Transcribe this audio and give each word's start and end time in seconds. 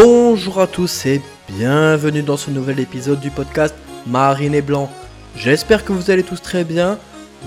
Bonjour 0.00 0.60
à 0.60 0.68
tous 0.68 1.06
et 1.06 1.20
bienvenue 1.48 2.22
dans 2.22 2.36
ce 2.36 2.52
nouvel 2.52 2.78
épisode 2.78 3.18
du 3.18 3.30
podcast 3.30 3.74
Marine 4.06 4.54
et 4.54 4.62
Blanc. 4.62 4.88
J'espère 5.34 5.84
que 5.84 5.92
vous 5.92 6.12
allez 6.12 6.22
tous 6.22 6.40
très 6.40 6.62
bien. 6.62 7.00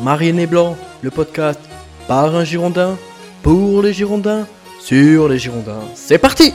Marine 0.04 0.38
et 0.38 0.48
Blanc, 0.48 0.76
le 1.02 1.12
podcast 1.12 1.62
par 2.10 2.36
un 2.36 2.44
Girondin, 2.44 2.98
pour 3.42 3.82
les 3.82 3.94
Girondins, 3.94 4.46
sur 4.82 5.30
les 5.30 5.40
Girondins. 5.40 5.80
C'est 5.96 6.18
parti 6.18 6.54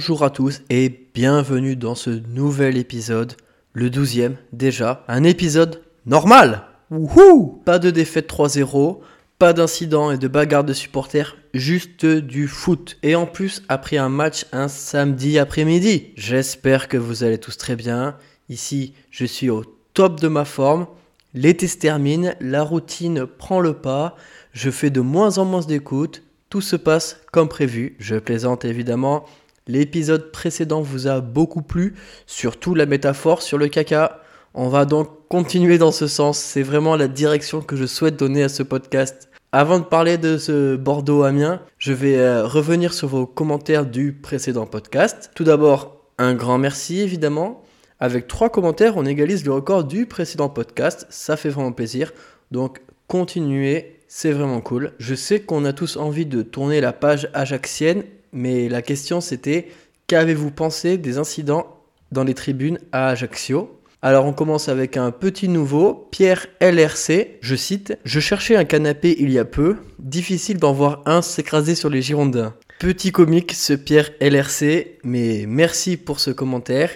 Bonjour 0.00 0.24
à 0.24 0.30
tous 0.30 0.62
et 0.70 1.08
bienvenue 1.12 1.76
dans 1.76 1.94
ce 1.94 2.08
nouvel 2.08 2.78
épisode, 2.78 3.34
le 3.74 3.90
12e 3.90 4.32
déjà, 4.54 5.04
un 5.08 5.24
épisode 5.24 5.82
normal 6.06 6.62
Wouhou 6.90 7.60
Pas 7.66 7.78
de 7.78 7.90
défaite 7.90 8.32
3-0, 8.32 9.00
pas 9.38 9.52
d'incident 9.52 10.10
et 10.10 10.16
de 10.16 10.26
bagarre 10.26 10.64
de 10.64 10.72
supporters, 10.72 11.36
juste 11.52 12.06
du 12.06 12.48
foot. 12.48 12.96
Et 13.02 13.14
en 13.14 13.26
plus, 13.26 13.62
après 13.68 13.98
un 13.98 14.08
match 14.08 14.46
un 14.52 14.68
samedi 14.68 15.38
après-midi. 15.38 16.14
J'espère 16.16 16.88
que 16.88 16.96
vous 16.96 17.22
allez 17.22 17.36
tous 17.36 17.58
très 17.58 17.76
bien. 17.76 18.16
Ici, 18.48 18.94
je 19.10 19.26
suis 19.26 19.50
au 19.50 19.64
top 19.92 20.18
de 20.18 20.28
ma 20.28 20.46
forme. 20.46 20.86
L'été 21.34 21.68
se 21.68 21.76
termine, 21.76 22.36
la 22.40 22.62
routine 22.62 23.26
prend 23.26 23.60
le 23.60 23.74
pas, 23.74 24.16
je 24.54 24.70
fais 24.70 24.88
de 24.88 25.02
moins 25.02 25.36
en 25.36 25.44
moins 25.44 25.60
d'écoute, 25.60 26.22
tout 26.48 26.62
se 26.62 26.76
passe 26.76 27.20
comme 27.32 27.48
prévu. 27.48 27.96
Je 27.98 28.16
plaisante 28.16 28.64
évidemment, 28.64 29.26
L'épisode 29.66 30.32
précédent 30.32 30.80
vous 30.80 31.06
a 31.06 31.20
beaucoup 31.20 31.62
plu, 31.62 31.94
surtout 32.26 32.74
la 32.74 32.86
métaphore 32.86 33.42
sur 33.42 33.58
le 33.58 33.68
caca. 33.68 34.20
On 34.54 34.68
va 34.68 34.84
donc 34.84 35.08
continuer 35.28 35.78
dans 35.78 35.92
ce 35.92 36.06
sens, 36.06 36.38
c'est 36.38 36.62
vraiment 36.62 36.96
la 36.96 37.06
direction 37.06 37.60
que 37.60 37.76
je 37.76 37.86
souhaite 37.86 38.16
donner 38.16 38.42
à 38.42 38.48
ce 38.48 38.62
podcast. 38.62 39.28
Avant 39.52 39.78
de 39.78 39.84
parler 39.84 40.16
de 40.16 40.38
ce 40.38 40.76
Bordeaux-Amiens, 40.76 41.60
je 41.78 41.92
vais 41.92 42.16
euh, 42.16 42.46
revenir 42.46 42.92
sur 42.92 43.08
vos 43.08 43.26
commentaires 43.26 43.84
du 43.84 44.12
précédent 44.12 44.66
podcast. 44.66 45.30
Tout 45.34 45.44
d'abord, 45.44 46.04
un 46.18 46.34
grand 46.34 46.58
merci 46.58 47.00
évidemment. 47.00 47.62
Avec 47.98 48.28
trois 48.28 48.48
commentaires, 48.48 48.96
on 48.96 49.04
égalise 49.04 49.44
le 49.44 49.52
record 49.52 49.84
du 49.84 50.06
précédent 50.06 50.48
podcast. 50.48 51.06
Ça 51.10 51.36
fait 51.36 51.50
vraiment 51.50 51.72
plaisir. 51.72 52.12
Donc 52.50 52.80
continuez, 53.08 53.98
c'est 54.08 54.32
vraiment 54.32 54.60
cool. 54.60 54.92
Je 54.98 55.14
sais 55.14 55.40
qu'on 55.40 55.64
a 55.64 55.72
tous 55.72 55.96
envie 55.96 56.26
de 56.26 56.42
tourner 56.42 56.80
la 56.80 56.92
page 56.92 57.28
ajaxienne 57.34 58.04
mais 58.32 58.68
la 58.68 58.82
question 58.82 59.20
c'était 59.20 59.68
qu'avez-vous 60.06 60.50
pensé 60.50 60.98
des 60.98 61.18
incidents 61.18 61.82
dans 62.12 62.24
les 62.24 62.34
tribunes 62.34 62.78
à 62.92 63.08
Ajaccio? 63.08 63.80
Alors 64.02 64.24
on 64.24 64.32
commence 64.32 64.68
avec 64.70 64.96
un 64.96 65.10
petit 65.10 65.48
nouveau, 65.48 66.08
Pierre 66.10 66.46
LRC, 66.62 67.38
je 67.42 67.54
cite, 67.54 67.98
Je 68.04 68.18
cherchais 68.18 68.56
un 68.56 68.64
canapé 68.64 69.14
il 69.18 69.30
y 69.30 69.38
a 69.38 69.44
peu, 69.44 69.76
difficile 69.98 70.58
d'en 70.58 70.72
voir 70.72 71.02
un 71.04 71.20
s'écraser 71.20 71.74
sur 71.74 71.90
les 71.90 72.00
Girondins. 72.00 72.54
Petit 72.78 73.12
comique 73.12 73.52
ce 73.52 73.74
Pierre 73.74 74.08
LRC, 74.22 74.98
mais 75.04 75.44
merci 75.46 75.98
pour 75.98 76.18
ce 76.18 76.30
commentaire. 76.30 76.90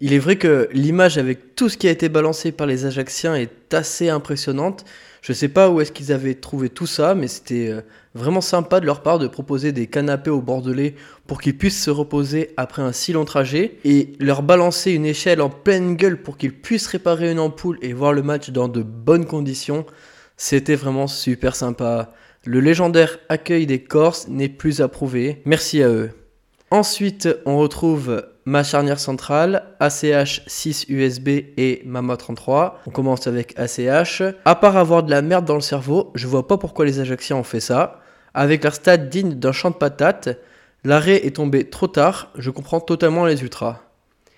Il 0.00 0.12
est 0.12 0.18
vrai 0.18 0.36
que 0.36 0.68
l'image 0.72 1.16
avec 1.16 1.54
tout 1.54 1.68
ce 1.68 1.76
qui 1.76 1.86
a 1.86 1.92
été 1.92 2.08
balancé 2.08 2.50
par 2.50 2.66
les 2.66 2.86
Ajacciens 2.86 3.36
est 3.36 3.72
assez 3.72 4.08
impressionnante. 4.08 4.84
Je 5.22 5.32
sais 5.32 5.48
pas 5.48 5.70
où 5.70 5.80
est-ce 5.80 5.92
qu'ils 5.92 6.10
avaient 6.10 6.34
trouvé 6.34 6.68
tout 6.68 6.88
ça, 6.88 7.14
mais 7.14 7.28
c'était 7.28 7.68
euh, 7.68 7.82
vraiment 8.12 8.40
sympa 8.40 8.80
de 8.80 8.86
leur 8.86 9.02
part 9.02 9.20
de 9.20 9.28
proposer 9.28 9.70
des 9.70 9.86
canapés 9.86 10.30
aux 10.30 10.42
Bordelais 10.42 10.96
pour 11.28 11.40
qu'ils 11.40 11.56
puissent 11.56 11.80
se 11.80 11.90
reposer 11.90 12.50
après 12.56 12.82
un 12.82 12.90
si 12.90 13.12
long 13.12 13.24
trajet 13.24 13.76
et 13.84 14.14
leur 14.18 14.42
balancer 14.42 14.90
une 14.90 15.06
échelle 15.06 15.40
en 15.40 15.48
pleine 15.48 15.94
gueule 15.94 16.20
pour 16.20 16.36
qu'ils 16.36 16.52
puissent 16.52 16.88
réparer 16.88 17.30
une 17.30 17.38
ampoule 17.38 17.78
et 17.82 17.92
voir 17.92 18.12
le 18.12 18.24
match 18.24 18.50
dans 18.50 18.66
de 18.66 18.82
bonnes 18.82 19.26
conditions. 19.26 19.86
C'était 20.36 20.74
vraiment 20.74 21.06
super 21.06 21.54
sympa. 21.54 22.12
Le 22.44 22.58
légendaire 22.58 23.20
accueil 23.28 23.66
des 23.66 23.80
Corses 23.80 24.26
n'est 24.26 24.48
plus 24.48 24.80
approuvé. 24.80 25.40
Merci 25.44 25.84
à 25.84 25.88
eux. 25.88 26.10
Ensuite, 26.72 27.28
on 27.46 27.58
retrouve 27.58 28.24
ma 28.44 28.62
charnière 28.62 28.98
centrale, 28.98 29.64
ACH 29.80 30.42
6 30.46 30.86
USB 30.88 31.28
et 31.56 31.82
Mama 31.84 32.16
33. 32.16 32.80
On 32.86 32.90
commence 32.90 33.26
avec 33.26 33.58
ACH. 33.58 34.22
À 34.44 34.54
part 34.54 34.76
avoir 34.76 35.02
de 35.02 35.10
la 35.10 35.22
merde 35.22 35.44
dans 35.44 35.54
le 35.54 35.60
cerveau, 35.60 36.10
je 36.14 36.26
vois 36.26 36.46
pas 36.46 36.58
pourquoi 36.58 36.84
les 36.84 37.00
Ajacciens 37.00 37.36
ont 37.36 37.44
fait 37.44 37.60
ça. 37.60 38.00
Avec 38.34 38.64
leur 38.64 38.74
stade 38.74 39.08
digne 39.08 39.34
d'un 39.34 39.52
champ 39.52 39.70
de 39.70 39.76
patates, 39.76 40.30
l'arrêt 40.84 41.26
est 41.26 41.36
tombé 41.36 41.68
trop 41.68 41.86
tard, 41.86 42.30
je 42.36 42.50
comprends 42.50 42.80
totalement 42.80 43.26
les 43.26 43.42
ultras. 43.42 43.80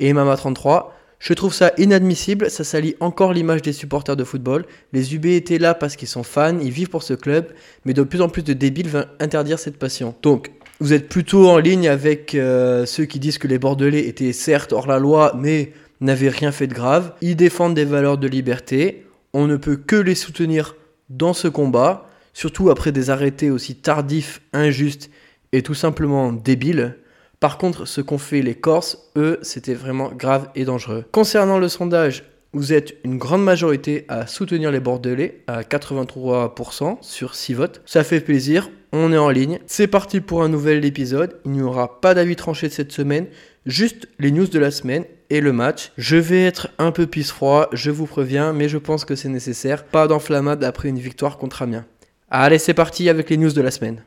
Et 0.00 0.12
Mama 0.12 0.36
33, 0.36 0.94
je 1.20 1.32
trouve 1.32 1.54
ça 1.54 1.72
inadmissible, 1.78 2.50
ça 2.50 2.64
salit 2.64 2.96
encore 3.00 3.32
l'image 3.32 3.62
des 3.62 3.72
supporters 3.72 4.16
de 4.16 4.24
football. 4.24 4.66
Les 4.92 5.14
UB 5.14 5.26
étaient 5.26 5.58
là 5.58 5.72
parce 5.72 5.96
qu'ils 5.96 6.08
sont 6.08 6.22
fans, 6.22 6.58
ils 6.60 6.70
vivent 6.70 6.90
pour 6.90 7.02
ce 7.02 7.14
club, 7.14 7.46
mais 7.84 7.94
de 7.94 8.02
plus 8.02 8.20
en 8.20 8.28
plus 8.28 8.42
de 8.42 8.52
débiles 8.52 8.88
veulent 8.88 9.08
interdire 9.20 9.58
cette 9.58 9.78
passion. 9.78 10.14
Donc, 10.22 10.50
vous 10.80 10.92
êtes 10.92 11.08
plutôt 11.08 11.48
en 11.48 11.58
ligne 11.58 11.88
avec 11.88 12.34
euh, 12.34 12.84
ceux 12.86 13.04
qui 13.04 13.20
disent 13.20 13.38
que 13.38 13.48
les 13.48 13.58
Bordelais 13.58 14.06
étaient 14.06 14.32
certes 14.32 14.72
hors 14.72 14.86
la 14.86 14.98
loi, 14.98 15.32
mais 15.38 15.72
n'avaient 16.00 16.28
rien 16.28 16.52
fait 16.52 16.66
de 16.66 16.74
grave. 16.74 17.12
Ils 17.20 17.36
défendent 17.36 17.74
des 17.74 17.84
valeurs 17.84 18.18
de 18.18 18.26
liberté. 18.26 19.06
On 19.32 19.46
ne 19.46 19.56
peut 19.56 19.76
que 19.76 19.96
les 19.96 20.14
soutenir 20.14 20.76
dans 21.10 21.32
ce 21.32 21.48
combat, 21.48 22.08
surtout 22.32 22.70
après 22.70 22.92
des 22.92 23.10
arrêtés 23.10 23.50
aussi 23.50 23.76
tardifs, 23.76 24.42
injustes 24.52 25.10
et 25.52 25.62
tout 25.62 25.74
simplement 25.74 26.32
débiles. 26.32 26.96
Par 27.40 27.58
contre, 27.58 27.86
ce 27.86 28.00
qu'ont 28.00 28.18
fait 28.18 28.42
les 28.42 28.54
Corses, 28.54 29.10
eux, 29.16 29.38
c'était 29.42 29.74
vraiment 29.74 30.10
grave 30.10 30.48
et 30.54 30.64
dangereux. 30.64 31.04
Concernant 31.12 31.58
le 31.58 31.68
sondage, 31.68 32.24
vous 32.52 32.72
êtes 32.72 32.96
une 33.04 33.18
grande 33.18 33.42
majorité 33.42 34.04
à 34.08 34.26
soutenir 34.26 34.70
les 34.70 34.80
Bordelais, 34.80 35.42
à 35.46 35.62
83% 35.62 36.98
sur 37.00 37.34
6 37.34 37.54
votes. 37.54 37.82
Ça 37.84 38.04
fait 38.04 38.20
plaisir, 38.20 38.70
on 38.96 39.12
est 39.12 39.18
en 39.18 39.28
ligne. 39.28 39.58
C'est 39.66 39.88
parti 39.88 40.20
pour 40.20 40.44
un 40.44 40.48
nouvel 40.48 40.84
épisode. 40.84 41.40
Il 41.44 41.50
n'y 41.50 41.62
aura 41.62 42.00
pas 42.00 42.14
d'avis 42.14 42.36
tranché 42.36 42.70
cette 42.70 42.92
semaine, 42.92 43.26
juste 43.66 44.06
les 44.20 44.30
news 44.30 44.46
de 44.46 44.58
la 44.60 44.70
semaine 44.70 45.04
et 45.30 45.40
le 45.40 45.52
match. 45.52 45.90
Je 45.98 46.16
vais 46.16 46.44
être 46.44 46.68
un 46.78 46.92
peu 46.92 47.08
pisse 47.08 47.32
froid, 47.32 47.68
je 47.72 47.90
vous 47.90 48.06
préviens, 48.06 48.52
mais 48.52 48.68
je 48.68 48.78
pense 48.78 49.04
que 49.04 49.16
c'est 49.16 49.28
nécessaire. 49.28 49.84
Pas 49.84 50.06
d'enflammade 50.06 50.62
après 50.62 50.88
une 50.88 51.00
victoire 51.00 51.38
contre 51.38 51.62
Amiens. 51.62 51.84
Allez, 52.30 52.58
c'est 52.58 52.72
parti 52.72 53.08
avec 53.08 53.30
les 53.30 53.36
news 53.36 53.52
de 53.52 53.60
la 53.60 53.72
semaine. 53.72 54.04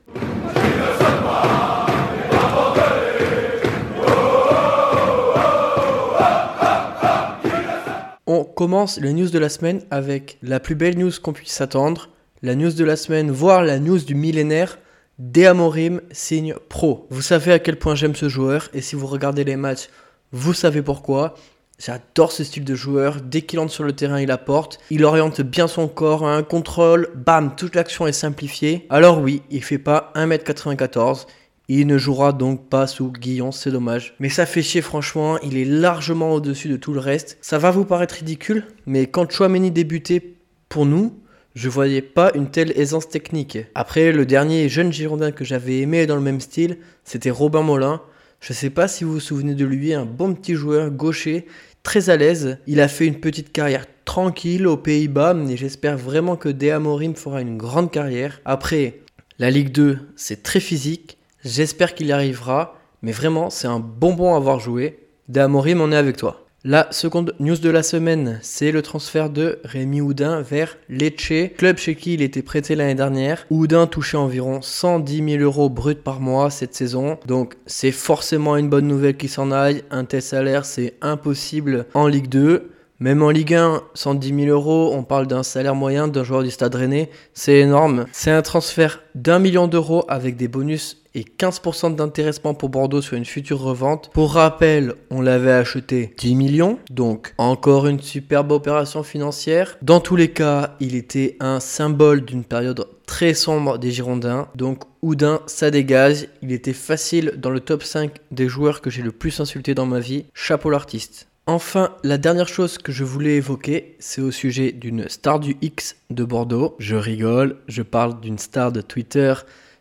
On 8.25 8.45
commence 8.45 8.99
les 9.01 9.11
news 9.11 9.29
de 9.29 9.39
la 9.39 9.49
semaine 9.49 9.81
avec 9.91 10.37
la 10.41 10.61
plus 10.61 10.75
belle 10.75 10.97
news 10.97 11.11
qu'on 11.21 11.33
puisse 11.33 11.59
attendre. 11.59 12.09
La 12.43 12.53
news 12.53 12.71
de 12.71 12.83
la 12.83 12.95
semaine, 12.95 13.31
voire 13.31 13.63
la 13.63 13.79
news 13.79 13.97
du 13.97 14.13
millénaire. 14.13 14.77
Deamorim 15.17 16.01
signe 16.11 16.53
pro. 16.69 17.07
Vous 17.09 17.23
savez 17.23 17.51
à 17.51 17.57
quel 17.57 17.79
point 17.79 17.95
j'aime 17.95 18.13
ce 18.13 18.29
joueur 18.29 18.69
et 18.75 18.81
si 18.81 18.95
vous 18.95 19.07
regardez 19.07 19.43
les 19.43 19.55
matchs, 19.55 19.89
vous 20.31 20.53
savez 20.53 20.83
pourquoi. 20.83 21.33
J'adore 21.79 22.31
ce 22.31 22.43
style 22.43 22.63
de 22.63 22.75
joueur. 22.75 23.21
Dès 23.21 23.41
qu'il 23.41 23.57
entre 23.57 23.73
sur 23.73 23.83
le 23.83 23.93
terrain, 23.93 24.21
il 24.21 24.29
apporte. 24.29 24.77
Il 24.91 25.03
oriente 25.03 25.41
bien 25.41 25.67
son 25.67 25.87
corps, 25.87 26.27
un 26.27 26.43
contrôle. 26.43 27.09
Bam, 27.15 27.55
toute 27.55 27.73
l'action 27.73 28.05
est 28.05 28.11
simplifiée. 28.11 28.85
Alors 28.91 29.19
oui, 29.19 29.41
il 29.49 29.63
fait 29.63 29.79
pas 29.79 30.11
1m94. 30.15 31.25
Il 31.69 31.87
ne 31.87 31.97
jouera 31.97 32.33
donc 32.33 32.69
pas 32.69 32.85
sous 32.85 33.11
Guillon, 33.11 33.51
c'est 33.51 33.71
dommage. 33.71 34.13
Mais 34.19 34.29
ça 34.29 34.45
fait 34.45 34.61
chier 34.61 34.83
franchement, 34.83 35.39
il 35.39 35.57
est 35.57 35.65
largement 35.65 36.33
au-dessus 36.33 36.69
de 36.69 36.77
tout 36.77 36.93
le 36.93 36.99
reste. 36.99 37.39
Ça 37.41 37.57
va 37.57 37.71
vous 37.71 37.83
paraître 37.83 38.13
ridicule, 38.13 38.67
mais 38.85 39.07
quand 39.07 39.31
Chouameni 39.31 39.71
débutait 39.71 40.35
pour 40.69 40.85
nous, 40.85 41.19
je 41.57 41.69
voyais 41.69 42.03
pas 42.03 42.31
une 42.35 42.51
telle 42.51 42.72
aisance 42.79 43.09
technique. 43.09 43.57
Après, 43.73 44.12
le 44.12 44.28
dernier 44.28 44.69
jeune 44.69 44.94
Girondin 44.94 45.31
que 45.31 45.44
j'avais 45.44 45.80
aimé 45.80 46.06
dans 46.06 46.15
le 46.15 46.21
même 46.21 46.39
style, 46.39 46.77
c'était 47.04 47.31
Robin 47.31 47.63
Molin. 47.63 48.00
Je 48.42 48.54
sais 48.54 48.69
pas 48.69 48.88
si 48.88 49.04
vous 49.04 49.13
vous 49.13 49.19
souvenez 49.19 49.56
de 49.56 49.65
lui, 49.65 49.92
un 49.95 50.06
bon 50.06 50.36
petit 50.36 50.54
joueur 50.54 50.92
gaucher, 50.92 51.48
très 51.81 52.12
à 52.12 52.15
l'aise. 52.15 52.59
Il 52.68 52.80
a 52.80 52.88
fait 52.88 53.07
une 53.07 53.19
petite 53.19 53.51
carrière 53.51 53.88
tranquille 54.06 54.68
aux 54.68 54.77
Pays-Bas, 54.77 55.33
mais 55.33 55.57
j'espère 55.57 55.98
vraiment 55.98 56.36
que 56.36 56.50
Dea 56.50 56.77
Morim 56.77 57.15
fera 57.15 57.42
une 57.42 57.57
grande 57.57 57.89
carrière. 57.89 58.39
Après, 58.45 59.00
la 59.39 59.50
Ligue 59.50 59.71
2, 59.71 59.98
c'est 60.15 60.44
très 60.44 60.60
physique. 60.60 61.18
J'espère 61.44 61.95
qu'il 61.95 62.06
y 62.06 62.12
arrivera, 62.12 62.80
mais 63.01 63.12
vraiment, 63.12 63.50
c'est 63.50 63.68
un 63.68 63.80
bonbon 63.80 64.36
à 64.36 64.38
avoir 64.38 64.60
joué. 64.60 65.00
Damorim, 65.27 65.81
on 65.81 65.92
est 65.92 65.98
avec 65.98 66.18
toi. 66.18 66.46
La 66.69 66.87
seconde 66.91 67.33
news 67.39 67.55
de 67.55 67.69
la 67.69 67.81
semaine, 67.81 68.39
c'est 68.41 68.73
le 68.73 68.81
transfert 68.81 69.29
de 69.29 69.59
Rémi 69.63 70.01
Houdin 70.01 70.41
vers 70.41 70.77
Lecce, 70.89 71.53
club 71.55 71.77
chez 71.77 71.95
qui 71.95 72.15
il 72.15 72.21
était 72.21 72.41
prêté 72.41 72.75
l'année 72.75 72.93
dernière. 72.93 73.45
Houdin 73.49 73.87
touchait 73.87 74.17
environ 74.17 74.61
110 74.61 75.37
000 75.37 75.43
euros 75.43 75.69
bruts 75.69 75.95
par 75.95 76.19
mois 76.19 76.49
cette 76.49 76.75
saison, 76.75 77.19
donc 77.25 77.55
c'est 77.67 77.93
forcément 77.93 78.57
une 78.57 78.67
bonne 78.67 78.85
nouvelle 78.85 79.15
qu'il 79.15 79.29
s'en 79.29 79.49
aille. 79.49 79.85
Un 79.91 80.03
tel 80.03 80.21
salaire, 80.21 80.65
c'est 80.65 80.95
impossible 80.99 81.85
en 81.93 82.05
Ligue 82.05 82.27
2. 82.27 82.69
Même 82.99 83.21
en 83.21 83.29
Ligue 83.29 83.53
1, 83.53 83.83
110 83.94 84.45
000 84.45 84.47
euros, 84.47 84.91
on 84.95 85.03
parle 85.03 85.27
d'un 85.27 85.44
salaire 85.44 85.75
moyen 85.75 86.07
d'un 86.07 86.23
joueur 86.23 86.41
du 86.41 86.49
Stade 86.49 86.73
Rennais, 86.73 87.11
c'est 87.35 87.59
énorme. 87.59 88.05
C'est 88.11 88.31
un 88.31 88.41
transfert 88.41 89.03
d'un 89.13 89.38
million 89.38 89.67
d'euros 89.67 90.03
avec 90.07 90.35
des 90.35 90.47
bonus 90.47 91.03
et 91.13 91.21
15% 91.21 91.94
d'intéressement 91.94 92.55
pour 92.55 92.69
Bordeaux 92.69 93.03
sur 93.03 93.15
une 93.15 93.25
future 93.25 93.59
revente. 93.59 94.09
Pour 94.13 94.33
rappel, 94.33 94.95
on 95.11 95.21
l'avait 95.21 95.51
acheté 95.51 96.15
10 96.17 96.33
millions, 96.33 96.79
donc 96.89 97.35
encore 97.38 97.85
une 97.85 97.99
superbe 97.99 98.51
opération 98.51 99.03
financière. 99.03 99.77
Dans 99.83 100.00
tous 100.00 100.15
les 100.15 100.31
cas, 100.31 100.75
il 100.79 100.95
était 100.95 101.38
un 101.39 101.59
symbole 101.59 102.25
d'une 102.25 102.43
période 102.43 102.88
très 103.05 103.35
sombre 103.35 103.77
des 103.77 103.91
Girondins, 103.91 104.47
donc 104.55 104.85
Oudin, 105.03 105.41
ça 105.45 105.69
dégage. 105.69 106.27
Il 106.41 106.51
était 106.51 106.73
facile 106.73 107.33
dans 107.38 107.51
le 107.51 107.59
top 107.59 107.83
5 107.83 108.11
des 108.31 108.50
joueurs 108.50 108.81
que 108.81 108.89
j'ai 108.89 109.03
le 109.03 109.11
plus 109.11 109.39
insulté 109.39 109.75
dans 109.75 109.85
ma 109.85 110.00
vie. 110.00 110.25
Chapeau 110.33 110.71
l'artiste. 110.71 111.27
Enfin, 111.49 111.95
la 112.03 112.17
dernière 112.17 112.49
chose 112.49 112.77
que 112.77 112.91
je 112.91 113.05
voulais 113.05 113.38
évoquer, 113.38 113.95
c'est 113.99 114.19
au 114.19 114.31
sujet 114.31 114.73
d'une 114.73 115.07
star 115.07 115.39
du 115.39 115.55
X 115.61 115.95
de 116.09 116.25
Bordeaux. 116.25 116.75
Je 116.77 116.97
rigole, 116.97 117.55
je 117.69 117.83
parle 117.83 118.19
d'une 118.19 118.38
star 118.38 118.73
de 118.73 118.81
Twitter, 118.81 119.33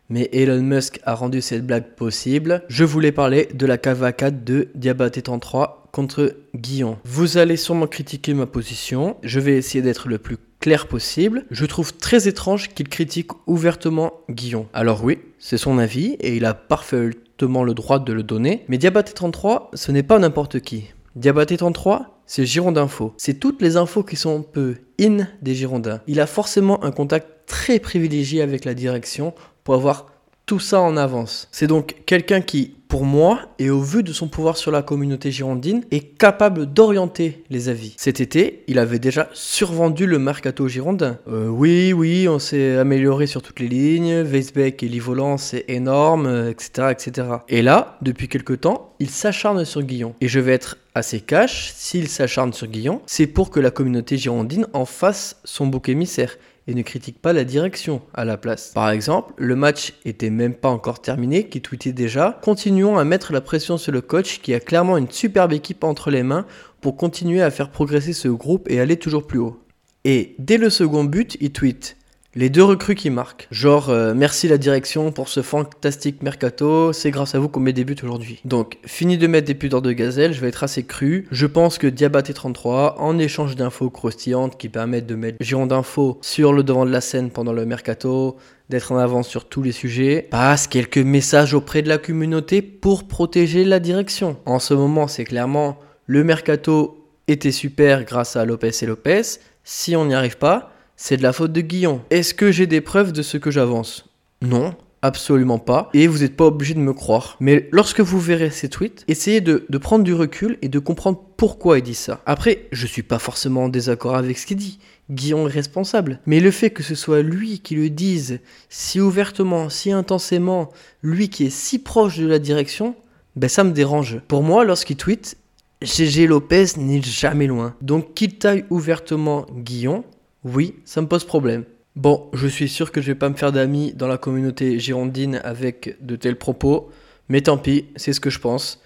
mais 0.07 0.29
Elon 0.31 0.61
Musk 0.61 1.01
a 1.03 1.13
rendu 1.13 1.41
cette 1.41 1.67
blague 1.67 1.93
possible. 1.95 2.63
Je 2.69 2.85
voulais 2.85 3.11
parler 3.11 3.49
de 3.53 3.65
la 3.65 3.77
cavacade 3.77 4.45
de 4.45 4.69
Diabaté 4.75 5.21
33 5.21 5.89
contre 5.91 6.37
Guillon. 6.55 6.99
Vous 7.03 7.37
allez 7.37 7.57
sûrement 7.57 7.87
critiquer 7.87 8.33
ma 8.33 8.45
position, 8.45 9.17
je 9.23 9.41
vais 9.41 9.57
essayer 9.57 9.81
d'être 9.81 10.07
le 10.07 10.19
plus 10.19 10.37
clair 10.61 10.87
possible. 10.87 11.43
Je 11.51 11.65
trouve 11.65 11.97
très 11.97 12.29
étrange 12.29 12.69
qu'il 12.69 12.87
critique 12.87 13.31
ouvertement 13.45 14.13
Guillon. 14.29 14.67
Alors 14.71 15.03
oui, 15.03 15.19
c'est 15.37 15.57
son 15.57 15.79
avis 15.79 16.13
et 16.21 16.37
il 16.37 16.45
a 16.45 16.53
parfaitement 16.53 17.65
le 17.65 17.73
droit 17.73 17.99
de 17.99 18.13
le 18.13 18.23
donner, 18.23 18.63
mais 18.69 18.77
Diabaté 18.77 19.11
33, 19.11 19.71
ce 19.73 19.91
n'est 19.91 20.01
pas 20.01 20.17
n'importe 20.17 20.61
qui. 20.61 20.85
Diabaté 21.17 21.57
33, 21.57 22.21
c'est 22.27 22.45
Girondinfo. 22.45 23.15
C'est 23.17 23.39
toutes 23.39 23.59
les 23.63 23.75
infos 23.75 24.03
qui 24.03 24.15
sont 24.15 24.37
un 24.37 24.43
peu 24.43 24.75
in 25.01 25.25
des 25.41 25.55
Girondins. 25.55 25.99
Il 26.05 26.19
a 26.19 26.27
forcément 26.27 26.83
un 26.83 26.91
contact 26.91 27.47
très 27.47 27.79
privilégié 27.79 28.43
avec 28.43 28.65
la 28.65 28.75
direction 28.75 29.33
pour 29.63 29.73
avoir 29.73 30.11
tout 30.47 30.59
ça 30.59 30.79
en 30.79 30.95
avance. 30.97 31.49
C'est 31.51 31.67
donc 31.67 31.97
quelqu'un 32.05 32.39
qui, 32.39 32.73
pour 32.87 33.03
moi, 33.03 33.41
et 33.59 33.69
au 33.69 33.81
vu 33.81 34.01
de 34.01 34.13
son 34.13 34.29
pouvoir 34.29 34.55
sur 34.55 34.71
la 34.71 34.81
communauté 34.81 35.29
girondine, 35.29 35.83
est 35.91 36.17
capable 36.17 36.65
d'orienter 36.65 37.43
les 37.49 37.67
avis. 37.67 37.93
Cet 37.97 38.21
été, 38.21 38.63
il 38.67 38.79
avait 38.79 38.97
déjà 38.97 39.29
survendu 39.33 40.07
le 40.07 40.19
mercato 40.19 40.69
girondin. 40.69 41.17
Euh, 41.27 41.47
oui, 41.47 41.91
oui, 41.91 42.29
on 42.29 42.39
s'est 42.39 42.77
amélioré 42.77 43.27
sur 43.27 43.41
toutes 43.41 43.59
les 43.59 43.67
lignes, 43.67 44.21
Weisbeck 44.21 44.81
et 44.83 44.87
Livolant, 44.87 45.37
c'est 45.37 45.65
énorme, 45.67 46.47
etc., 46.49 46.87
etc. 46.91 47.27
Et 47.49 47.61
là, 47.61 47.97
depuis 48.01 48.29
quelque 48.29 48.53
temps, 48.53 48.93
il 48.99 49.09
s'acharne 49.09 49.65
sur 49.65 49.83
Guillon. 49.83 50.15
Et 50.21 50.29
je 50.29 50.39
vais 50.39 50.53
être 50.53 50.77
assez 50.95 51.19
cash, 51.19 51.73
s'il 51.75 52.07
s'acharne 52.07 52.53
sur 52.53 52.67
Guillon, 52.67 53.01
c'est 53.05 53.27
pour 53.27 53.49
que 53.49 53.59
la 53.59 53.69
communauté 53.69 54.15
girondine 54.17 54.65
en 54.71 54.85
fasse 54.85 55.41
son 55.43 55.67
bouc 55.67 55.89
émissaire 55.89 56.37
et 56.67 56.73
ne 56.73 56.81
critique 56.81 57.21
pas 57.21 57.33
la 57.33 57.43
direction 57.43 58.01
à 58.13 58.25
la 58.25 58.37
place. 58.37 58.71
Par 58.73 58.89
exemple, 58.89 59.33
le 59.37 59.55
match 59.55 59.93
était 60.05 60.29
même 60.29 60.53
pas 60.53 60.69
encore 60.69 61.01
terminé, 61.01 61.47
qui 61.47 61.61
tweetait 61.61 61.93
déjà 61.93 62.39
Continuons 62.41 62.97
à 62.97 63.03
mettre 63.03 63.33
la 63.33 63.41
pression 63.41 63.77
sur 63.77 63.91
le 63.91 64.01
coach 64.01 64.41
qui 64.41 64.53
a 64.53 64.59
clairement 64.59 64.97
une 64.97 65.09
superbe 65.09 65.53
équipe 65.53 65.83
entre 65.83 66.11
les 66.11 66.23
mains 66.23 66.45
pour 66.81 66.97
continuer 66.97 67.41
à 67.41 67.51
faire 67.51 67.71
progresser 67.71 68.13
ce 68.13 68.27
groupe 68.27 68.69
et 68.69 68.79
aller 68.79 68.97
toujours 68.97 69.25
plus 69.25 69.39
haut. 69.39 69.59
Et 70.03 70.35
dès 70.39 70.57
le 70.57 70.69
second 70.69 71.03
but, 71.03 71.37
il 71.41 71.51
tweet 71.51 71.96
les 72.37 72.51
deux 72.51 72.63
recrues 72.63 72.93
qui 72.93 73.09
marquent. 73.09 73.47
Genre, 73.49 73.89
euh, 73.89 74.13
merci 74.13 74.47
la 74.47 74.59
direction 74.59 75.11
pour 75.11 75.27
ce 75.27 75.41
fantastique 75.41 76.21
mercato, 76.21 76.93
c'est 76.93 77.09
grâce 77.09 77.33
à 77.33 77.39
vous 77.39 77.49
qu'on 77.49 77.59
met 77.59 77.73
des 77.73 77.83
buts 77.83 77.95
aujourd'hui. 78.03 78.39
Donc, 78.45 78.77
fini 78.85 79.17
de 79.17 79.25
mettre 79.25 79.47
des 79.47 79.55
pudeurs 79.55 79.81
de 79.81 79.91
gazelle, 79.91 80.33
je 80.33 80.39
vais 80.39 80.49
être 80.49 80.63
assez 80.63 80.83
cru. 80.83 81.27
Je 81.31 81.47
pense 81.47 81.79
que 81.79 81.87
Diabaté 81.87 82.35
33, 82.35 83.01
en 83.01 83.17
échange 83.17 83.55
d'infos 83.55 83.89
croustillantes 83.89 84.55
qui 84.55 84.69
permettent 84.69 85.07
de 85.07 85.15
mettre 85.15 85.37
Giron 85.41 85.65
d'infos 85.65 86.19
sur 86.21 86.53
le 86.53 86.61
devant 86.61 86.85
de 86.85 86.91
la 86.91 87.01
scène 87.01 87.31
pendant 87.31 87.53
le 87.53 87.65
mercato, 87.65 88.37
d'être 88.69 88.91
en 88.91 88.97
avance 88.97 89.27
sur 89.27 89.45
tous 89.45 89.63
les 89.63 89.71
sujets, 89.71 90.27
passe 90.29 90.67
quelques 90.67 90.97
messages 90.99 91.55
auprès 91.55 91.81
de 91.81 91.89
la 91.89 91.97
communauté 91.97 92.61
pour 92.61 93.07
protéger 93.07 93.65
la 93.65 93.79
direction. 93.79 94.37
En 94.45 94.59
ce 94.59 94.75
moment, 94.75 95.07
c'est 95.07 95.25
clairement 95.25 95.79
le 96.05 96.23
mercato 96.23 97.03
était 97.27 97.51
super 97.51 98.03
grâce 98.03 98.35
à 98.35 98.45
Lopez 98.45 98.71
et 98.81 98.85
Lopez. 98.85 99.23
Si 99.63 99.95
on 99.95 100.05
n'y 100.05 100.13
arrive 100.13 100.37
pas, 100.37 100.71
c'est 100.97 101.15
de 101.15 101.23
la 101.23 101.31
faute 101.31 101.53
de 101.53 101.61
Guillon. 101.61 102.01
Est-ce 102.09 102.33
que 102.33 102.51
j'ai 102.51 102.67
des 102.67 102.81
preuves 102.81 103.13
de 103.13 103.21
ce 103.21 103.37
que 103.37 103.51
j'avance? 103.51 104.09
Non, 104.41 104.73
absolument 105.03 105.59
pas. 105.59 105.89
Et 105.93 106.07
vous 106.07 106.19
n'êtes 106.19 106.35
pas 106.35 106.47
obligé 106.47 106.73
de 106.73 106.79
me 106.79 106.93
croire. 106.93 107.37
Mais 107.39 107.69
lorsque 107.71 108.01
vous 108.01 108.19
verrez 108.19 108.49
ces 108.49 108.67
tweets, 108.67 109.05
essayez 109.07 109.39
de, 109.39 109.65
prendre 109.77 110.03
du 110.03 110.13
recul 110.13 110.57
et 110.61 110.69
de 110.69 110.79
comprendre 110.79 111.23
pourquoi 111.37 111.77
il 111.77 111.83
dit 111.83 111.95
ça. 111.95 112.21
Après, 112.25 112.67
je 112.71 112.87
suis 112.87 113.03
pas 113.03 113.19
forcément 113.19 113.65
en 113.65 113.69
désaccord 113.69 114.15
avec 114.15 114.37
ce 114.37 114.47
qu'il 114.47 114.57
dit. 114.57 114.79
Guillon 115.09 115.47
est 115.47 115.51
responsable. 115.51 116.19
Mais 116.25 116.39
le 116.39 116.51
fait 116.51 116.71
que 116.71 116.83
ce 116.83 116.95
soit 116.95 117.21
lui 117.21 117.59
qui 117.59 117.75
le 117.75 117.89
dise 117.89 118.39
si 118.69 118.99
ouvertement, 118.99 119.69
si 119.69 119.91
intensément, 119.91 120.71
lui 121.03 121.29
qui 121.29 121.45
est 121.45 121.51
si 121.51 121.79
proche 121.79 122.17
de 122.17 122.27
la 122.27 122.39
direction, 122.39 122.95
ben 123.35 123.47
ça 123.47 123.63
me 123.63 123.71
dérange. 123.71 124.19
Pour 124.27 124.41
moi, 124.41 124.65
lorsqu'il 124.65 124.97
tweet, 124.97 125.37
GG 125.83 126.25
Lopez 126.25 126.65
n'est 126.77 127.03
jamais 127.03 127.45
loin. 127.45 127.75
Donc 127.81 128.15
qu'il 128.15 128.35
taille 128.37 128.65
ouvertement 128.71 129.45
Guillon, 129.55 130.03
oui, 130.43 130.75
ça 130.85 131.01
me 131.01 131.07
pose 131.07 131.23
problème. 131.23 131.63
Bon, 131.95 132.29
je 132.33 132.47
suis 132.47 132.69
sûr 132.69 132.91
que 132.91 133.01
je 133.01 133.07
vais 133.07 133.15
pas 133.15 133.29
me 133.29 133.35
faire 133.35 133.51
d'amis 133.51 133.93
dans 133.93 134.07
la 134.07 134.17
communauté 134.17 134.79
girondine 134.79 135.41
avec 135.43 135.97
de 135.99 136.15
tels 136.15 136.37
propos, 136.37 136.91
mais 137.27 137.41
tant 137.41 137.57
pis, 137.57 137.85
c'est 137.95 138.13
ce 138.13 138.19
que 138.19 138.29
je 138.29 138.39
pense. 138.39 138.81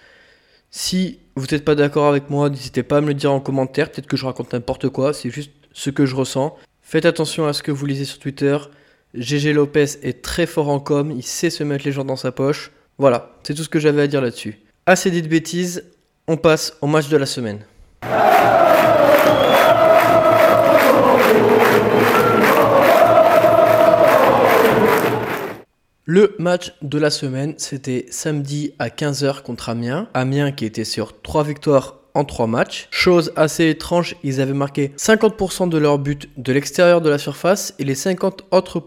Si 0.70 1.20
vous 1.36 1.46
n'êtes 1.52 1.66
pas 1.66 1.76
d'accord 1.76 2.08
avec 2.08 2.30
moi, 2.30 2.50
n'hésitez 2.50 2.84
pas 2.84 2.98
à 2.98 3.02
me 3.02 3.08
le 3.08 3.14
dire 3.14 3.34
en 3.34 3.42
commentaire, 3.42 3.92
peut-être 3.92 4.08
que 4.08 4.16
je 4.16 4.26
raconte 4.26 4.54
n'importe 4.54 4.88
quoi, 4.88 5.14
c'est 5.14 5.30
juste 5.30 5.52
ce 5.74 5.90
que 5.90 6.06
je 6.06 6.16
ressens. 6.16 6.56
Faites 6.82 7.06
attention 7.06 7.46
à 7.46 7.54
ce 7.54 7.64
que 7.64 7.72
vous 7.72 7.86
lisez 7.86 8.06
sur 8.06 8.20
Twitter. 8.20 8.58
GG 9.14 9.52
Lopez 9.52 9.86
est 10.04 10.22
très 10.22 10.46
fort 10.46 10.70
en 10.70 10.80
com, 10.80 11.12
il 11.12 11.24
sait 11.24 11.50
se 11.50 11.66
mettre 11.66 11.84
les 11.86 11.92
gens 11.92 12.06
dans 12.06 12.16
sa 12.16 12.32
poche. 12.32 12.72
Voilà, 12.98 13.36
c'est 13.44 13.54
tout 13.54 13.64
ce 13.64 13.70
que 13.70 13.80
j'avais 13.80 14.04
à 14.04 14.08
dire 14.08 14.22
là-dessus. 14.22 14.60
Assez 14.86 15.12
dit 15.12 15.22
de 15.22 15.28
bêtises, 15.28 15.84
on 16.28 16.38
passe 16.38 16.78
au 16.80 16.88
match 16.88 17.10
de 17.10 17.18
la 17.18 17.26
semaine. 17.26 17.60
Le 26.14 26.36
match 26.40 26.74
de 26.82 26.98
la 26.98 27.10
semaine, 27.10 27.54
c'était 27.56 28.06
samedi 28.10 28.74
à 28.80 28.90
15h 28.90 29.44
contre 29.44 29.70
Amiens. 29.70 30.10
Amiens 30.14 30.52
qui 30.52 30.66
était 30.66 30.84
sur 30.84 31.22
3 31.22 31.46
victoires 31.46 32.00
en 32.16 32.26
3 32.26 32.48
matchs. 32.48 32.90
Chose 32.92 33.32
assez 33.38 33.70
étrange, 33.70 34.18
ils 34.22 34.42
avaient 34.42 34.52
marqué 34.52 34.92
50% 34.98 35.70
de 35.70 35.78
leur 35.78 36.00
but 36.00 36.28
de 36.36 36.52
l'extérieur 36.52 37.00
de 37.00 37.10
la 37.10 37.18
surface 37.18 37.76
et 37.80 37.86
les 37.86 37.96
50 37.96 38.44
autres 38.52 38.84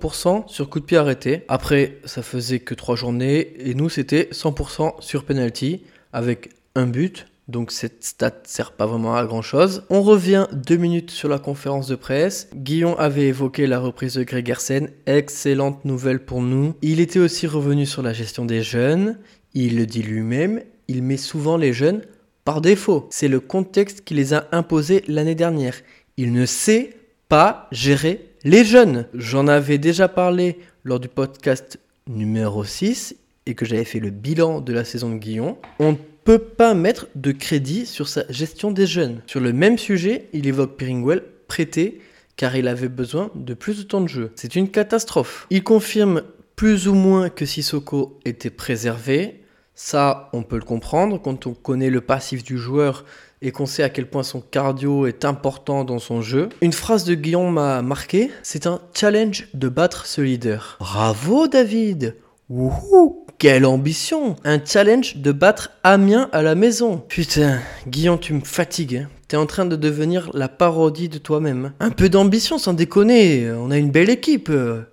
sur 0.48 0.68
coup 0.68 0.80
de 0.80 0.84
pied 0.84 0.98
arrêté. 0.98 1.46
Après, 1.48 1.96
ça 2.04 2.20
faisait 2.20 2.60
que 2.60 2.74
3 2.74 2.94
journées 2.94 3.54
et 3.58 3.72
nous 3.72 3.88
c'était 3.88 4.28
100% 4.30 5.00
sur 5.00 5.24
penalty 5.24 5.82
avec 6.12 6.50
un 6.74 6.86
but, 6.86 7.26
donc 7.48 7.72
cette 7.72 8.04
stat 8.04 8.42
sert 8.44 8.72
pas 8.72 8.86
vraiment 8.86 9.16
à 9.16 9.24
grand 9.26 9.42
chose. 9.42 9.84
On 9.90 10.02
revient 10.02 10.46
deux 10.52 10.76
minutes 10.76 11.10
sur 11.10 11.28
la 11.28 11.38
conférence 11.38 11.88
de 11.88 11.94
presse. 11.94 12.48
Guillaume 12.54 12.94
avait 12.98 13.26
évoqué 13.26 13.66
la 13.66 13.78
reprise 13.78 14.14
de 14.14 14.22
Gregersen, 14.22 14.88
excellente 15.06 15.84
nouvelle 15.84 16.24
pour 16.24 16.40
nous. 16.40 16.74
Il 16.80 17.00
était 17.00 17.18
aussi 17.18 17.46
revenu 17.46 17.84
sur 17.84 18.02
la 18.02 18.12
gestion 18.12 18.44
des 18.44 18.62
jeunes. 18.62 19.18
Il 19.52 19.76
le 19.76 19.86
dit 19.86 20.02
lui-même, 20.02 20.62
il 20.88 21.02
met 21.02 21.16
souvent 21.16 21.56
les 21.56 21.72
jeunes 21.72 22.02
par 22.44 22.60
défaut. 22.60 23.08
C'est 23.10 23.28
le 23.28 23.40
contexte 23.40 24.04
qui 24.04 24.14
les 24.14 24.32
a 24.32 24.48
imposés 24.52 25.04
l'année 25.06 25.34
dernière. 25.34 25.76
Il 26.16 26.32
ne 26.32 26.46
sait 26.46 26.96
pas 27.28 27.68
gérer 27.72 28.30
les 28.44 28.64
jeunes. 28.64 29.06
J'en 29.14 29.48
avais 29.48 29.78
déjà 29.78 30.08
parlé 30.08 30.58
lors 30.82 31.00
du 31.00 31.08
podcast 31.08 31.78
numéro 32.06 32.64
6 32.64 33.16
et 33.46 33.54
que 33.54 33.64
j'avais 33.64 33.84
fait 33.84 34.00
le 34.00 34.10
bilan 34.10 34.60
de 34.60 34.72
la 34.72 34.84
saison 34.84 35.10
de 35.10 35.16
Guillaume. 35.16 35.56
On 35.78 35.96
peut 36.24 36.38
pas 36.38 36.74
mettre 36.74 37.06
de 37.14 37.32
crédit 37.32 37.86
sur 37.86 38.08
sa 38.08 38.24
gestion 38.30 38.70
des 38.70 38.86
jeunes. 38.86 39.20
Sur 39.26 39.40
le 39.40 39.52
même 39.52 39.78
sujet, 39.78 40.28
il 40.32 40.46
évoque 40.46 40.76
Piringwell 40.76 41.22
prêté 41.46 42.00
car 42.36 42.56
il 42.56 42.66
avait 42.66 42.88
besoin 42.88 43.30
de 43.34 43.54
plus 43.54 43.78
de 43.78 43.82
temps 43.82 44.00
de 44.00 44.08
jeu. 44.08 44.32
C'est 44.34 44.56
une 44.56 44.70
catastrophe. 44.70 45.46
Il 45.50 45.62
confirme 45.62 46.22
plus 46.56 46.88
ou 46.88 46.94
moins 46.94 47.28
que 47.28 47.46
Sissoko 47.46 48.18
était 48.24 48.50
préservé. 48.50 49.42
Ça, 49.74 50.30
on 50.32 50.42
peut 50.42 50.56
le 50.56 50.64
comprendre 50.64 51.20
quand 51.20 51.46
on 51.46 51.54
connaît 51.54 51.90
le 51.90 52.00
passif 52.00 52.42
du 52.42 52.58
joueur 52.58 53.04
et 53.42 53.50
qu'on 53.50 53.66
sait 53.66 53.82
à 53.82 53.90
quel 53.90 54.08
point 54.08 54.22
son 54.22 54.40
cardio 54.40 55.06
est 55.06 55.24
important 55.24 55.84
dans 55.84 55.98
son 55.98 56.22
jeu. 56.22 56.48
Une 56.62 56.72
phrase 56.72 57.04
de 57.04 57.14
Guillaume 57.14 57.52
m'a 57.52 57.82
marqué, 57.82 58.30
c'est 58.42 58.66
un 58.66 58.80
challenge 58.94 59.48
de 59.52 59.68
battre 59.68 60.06
ce 60.06 60.20
leader. 60.20 60.76
Bravo 60.80 61.48
David 61.48 62.16
Wouhou 62.48 63.23
quelle 63.44 63.66
ambition 63.66 64.36
Un 64.44 64.58
challenge 64.64 65.16
de 65.16 65.30
battre 65.30 65.72
Amiens 65.82 66.30
à 66.32 66.40
la 66.40 66.54
maison. 66.54 67.02
Putain, 67.08 67.58
Guillaume, 67.86 68.18
tu 68.18 68.32
me 68.32 68.40
fatigues. 68.40 69.02
Hein. 69.04 69.10
T'es 69.28 69.36
en 69.36 69.44
train 69.44 69.66
de 69.66 69.76
devenir 69.76 70.30
la 70.32 70.48
parodie 70.48 71.10
de 71.10 71.18
toi-même. 71.18 71.72
Un 71.78 71.90
peu 71.90 72.08
d'ambition, 72.08 72.56
sans 72.56 72.72
déconner. 72.72 73.52
On 73.52 73.70
a 73.70 73.76
une 73.76 73.90
belle 73.90 74.08
équipe. 74.08 74.50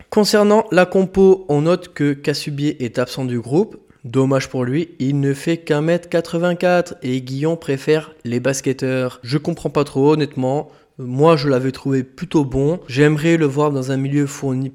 Concernant 0.10 0.66
la 0.70 0.86
compo, 0.86 1.46
on 1.48 1.62
note 1.62 1.94
que 1.94 2.12
Cassubier 2.12 2.84
est 2.84 3.00
absent 3.00 3.24
du 3.24 3.40
groupe. 3.40 3.78
Dommage 4.04 4.50
pour 4.50 4.66
lui, 4.66 4.90
il 5.00 5.22
ne 5.22 5.34
fait 5.34 5.56
qu'un 5.56 5.80
mètre 5.80 6.10
84 6.10 6.96
et 7.04 7.22
Guillon 7.22 7.56
préfère 7.56 8.14
les 8.26 8.42
basketteurs. 8.42 9.22
Je 9.24 9.38
comprends 9.38 9.70
pas 9.70 9.86
trop 9.86 10.12
honnêtement. 10.12 10.68
Moi, 10.98 11.38
je 11.38 11.48
l'avais 11.48 11.72
trouvé 11.72 12.04
plutôt 12.04 12.44
bon. 12.44 12.82
J'aimerais 12.90 13.38
le 13.38 13.46
voir 13.46 13.72
dans 13.72 13.94
un 13.94 13.98
milieu 13.98 14.26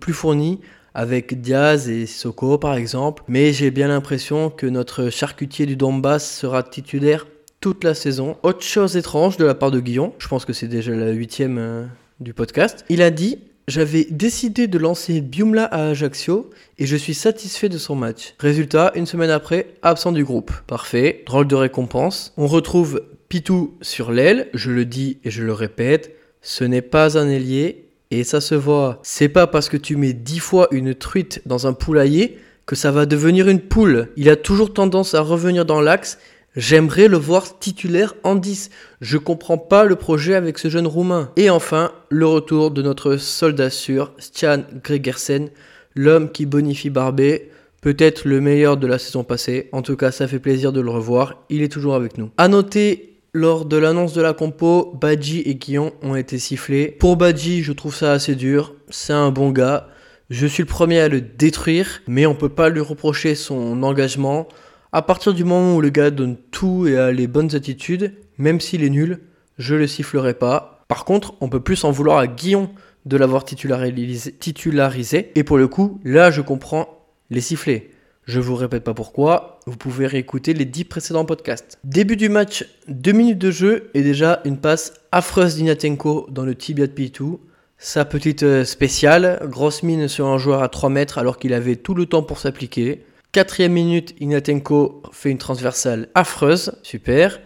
plus 0.00 0.14
fourni 0.14 0.60
avec 0.96 1.42
Diaz 1.42 1.90
et 1.90 2.06
Soko 2.06 2.56
par 2.56 2.74
exemple, 2.74 3.22
mais 3.28 3.52
j'ai 3.52 3.70
bien 3.70 3.88
l'impression 3.88 4.48
que 4.48 4.66
notre 4.66 5.10
charcutier 5.10 5.66
du 5.66 5.76
Donbass 5.76 6.38
sera 6.38 6.62
titulaire 6.62 7.26
toute 7.60 7.84
la 7.84 7.94
saison. 7.94 8.38
Autre 8.42 8.62
chose 8.62 8.96
étrange 8.96 9.36
de 9.36 9.44
la 9.44 9.54
part 9.54 9.70
de 9.70 9.78
Guillon, 9.78 10.14
je 10.18 10.26
pense 10.26 10.46
que 10.46 10.54
c'est 10.54 10.68
déjà 10.68 10.92
la 10.92 11.10
huitième 11.10 11.58
euh, 11.58 11.84
du 12.20 12.32
podcast, 12.32 12.86
il 12.88 13.02
a 13.02 13.10
dit 13.10 13.38
j'avais 13.68 14.06
décidé 14.10 14.68
de 14.68 14.78
lancer 14.78 15.20
Biumla 15.20 15.64
à 15.64 15.88
Ajaccio 15.88 16.50
et 16.78 16.86
je 16.86 16.96
suis 16.96 17.14
satisfait 17.14 17.68
de 17.68 17.78
son 17.78 17.94
match. 17.94 18.34
Résultat, 18.38 18.92
une 18.94 19.06
semaine 19.06 19.30
après, 19.30 19.74
absent 19.82 20.12
du 20.12 20.24
groupe. 20.24 20.52
Parfait, 20.66 21.24
drôle 21.26 21.48
de 21.48 21.56
récompense. 21.56 22.32
On 22.36 22.46
retrouve 22.46 23.02
Pitou 23.28 23.76
sur 23.82 24.12
l'aile, 24.12 24.48
je 24.54 24.70
le 24.70 24.84
dis 24.84 25.18
et 25.24 25.30
je 25.30 25.42
le 25.42 25.52
répète, 25.52 26.14
ce 26.42 26.62
n'est 26.62 26.80
pas 26.80 27.18
un 27.18 27.28
ailier, 27.28 27.85
et 28.10 28.24
ça 28.24 28.40
se 28.40 28.54
voit. 28.54 29.00
C'est 29.02 29.28
pas 29.28 29.46
parce 29.46 29.68
que 29.68 29.76
tu 29.76 29.96
mets 29.96 30.12
dix 30.12 30.38
fois 30.38 30.68
une 30.70 30.94
truite 30.94 31.42
dans 31.46 31.66
un 31.66 31.72
poulailler 31.72 32.38
que 32.66 32.76
ça 32.76 32.90
va 32.90 33.06
devenir 33.06 33.48
une 33.48 33.60
poule. 33.60 34.08
Il 34.16 34.28
a 34.28 34.36
toujours 34.36 34.72
tendance 34.72 35.14
à 35.14 35.20
revenir 35.20 35.64
dans 35.64 35.80
l'axe. 35.80 36.18
J'aimerais 36.56 37.08
le 37.08 37.16
voir 37.16 37.58
titulaire 37.58 38.14
en 38.22 38.34
10. 38.34 38.70
Je 39.00 39.18
comprends 39.18 39.58
pas 39.58 39.84
le 39.84 39.96
projet 39.96 40.34
avec 40.34 40.58
ce 40.58 40.68
jeune 40.68 40.86
roumain. 40.86 41.30
Et 41.36 41.50
enfin, 41.50 41.92
le 42.08 42.26
retour 42.26 42.70
de 42.70 42.82
notre 42.82 43.18
soldat 43.18 43.70
sûr, 43.70 44.12
Stian 44.18 44.64
Gregersen, 44.82 45.50
l'homme 45.94 46.32
qui 46.32 46.46
bonifie 46.46 46.90
Barbet. 46.90 47.50
Peut-être 47.82 48.26
le 48.26 48.40
meilleur 48.40 48.78
de 48.78 48.86
la 48.86 48.98
saison 48.98 49.22
passée. 49.22 49.68
En 49.70 49.82
tout 49.82 49.96
cas, 49.96 50.10
ça 50.10 50.26
fait 50.26 50.38
plaisir 50.38 50.72
de 50.72 50.80
le 50.80 50.90
revoir. 50.90 51.44
Il 51.50 51.62
est 51.62 51.70
toujours 51.70 51.94
avec 51.94 52.18
nous. 52.18 52.30
À 52.36 52.48
noter 52.48 53.15
lors 53.36 53.66
de 53.66 53.76
l'annonce 53.76 54.14
de 54.14 54.22
la 54.22 54.32
compo, 54.32 54.94
Badji 54.98 55.40
et 55.40 55.56
Guillon 55.56 55.92
ont 56.02 56.16
été 56.16 56.38
sifflés. 56.38 56.88
Pour 56.88 57.16
Badji, 57.16 57.62
je 57.62 57.72
trouve 57.72 57.94
ça 57.94 58.12
assez 58.12 58.34
dur. 58.34 58.74
C'est 58.88 59.12
un 59.12 59.30
bon 59.30 59.50
gars. 59.50 59.88
Je 60.30 60.46
suis 60.46 60.62
le 60.62 60.68
premier 60.68 61.00
à 61.00 61.08
le 61.08 61.20
détruire, 61.20 62.00
mais 62.06 62.24
on 62.24 62.34
peut 62.34 62.48
pas 62.48 62.70
lui 62.70 62.80
reprocher 62.80 63.34
son 63.34 63.82
engagement. 63.82 64.48
À 64.90 65.02
partir 65.02 65.34
du 65.34 65.44
moment 65.44 65.76
où 65.76 65.80
le 65.82 65.90
gars 65.90 66.10
donne 66.10 66.36
tout 66.50 66.86
et 66.86 66.96
a 66.96 67.12
les 67.12 67.26
bonnes 67.26 67.54
attitudes, 67.54 68.14
même 68.38 68.58
s'il 68.58 68.82
est 68.82 68.90
nul, 68.90 69.20
je 69.58 69.74
le 69.74 69.86
sifflerai 69.86 70.32
pas. 70.32 70.84
Par 70.88 71.04
contre, 71.04 71.34
on 71.42 71.50
peut 71.50 71.60
plus 71.60 71.84
en 71.84 71.90
vouloir 71.90 72.16
à 72.16 72.26
Guillon 72.26 72.70
de 73.04 73.18
l'avoir 73.18 73.44
titularisé, 73.44 74.32
titularisé. 74.32 75.30
Et 75.34 75.44
pour 75.44 75.58
le 75.58 75.68
coup, 75.68 76.00
là, 76.04 76.30
je 76.30 76.40
comprends 76.40 77.06
les 77.28 77.42
sifflets. 77.42 77.90
Je 78.26 78.40
vous 78.40 78.56
répète 78.56 78.82
pas 78.82 78.92
pourquoi, 78.92 79.60
vous 79.66 79.76
pouvez 79.76 80.08
réécouter 80.08 80.52
les 80.52 80.64
10 80.64 80.86
précédents 80.86 81.24
podcasts. 81.24 81.78
Début 81.84 82.16
du 82.16 82.28
match, 82.28 82.66
2 82.88 83.12
minutes 83.12 83.38
de 83.38 83.52
jeu 83.52 83.88
et 83.94 84.02
déjà 84.02 84.40
une 84.44 84.58
passe 84.58 84.94
affreuse 85.12 85.54
d'Inatenko 85.54 86.26
dans 86.28 86.44
le 86.44 86.56
tibia 86.56 86.88
de 86.88 86.92
P2. 86.92 87.38
Sa 87.78 88.04
petite 88.04 88.42
euh, 88.42 88.64
spéciale, 88.64 89.38
grosse 89.44 89.84
mine 89.84 90.08
sur 90.08 90.26
un 90.26 90.38
joueur 90.38 90.64
à 90.64 90.68
3 90.68 90.90
mètres 90.90 91.18
alors 91.18 91.38
qu'il 91.38 91.54
avait 91.54 91.76
tout 91.76 91.94
le 91.94 92.06
temps 92.06 92.24
pour 92.24 92.40
s'appliquer. 92.40 93.04
Quatrième 93.30 93.72
minute, 93.72 94.16
Inatenko 94.18 95.02
fait 95.12 95.30
une 95.30 95.38
transversale 95.38 96.08
affreuse, 96.16 96.72
super. 96.82 97.38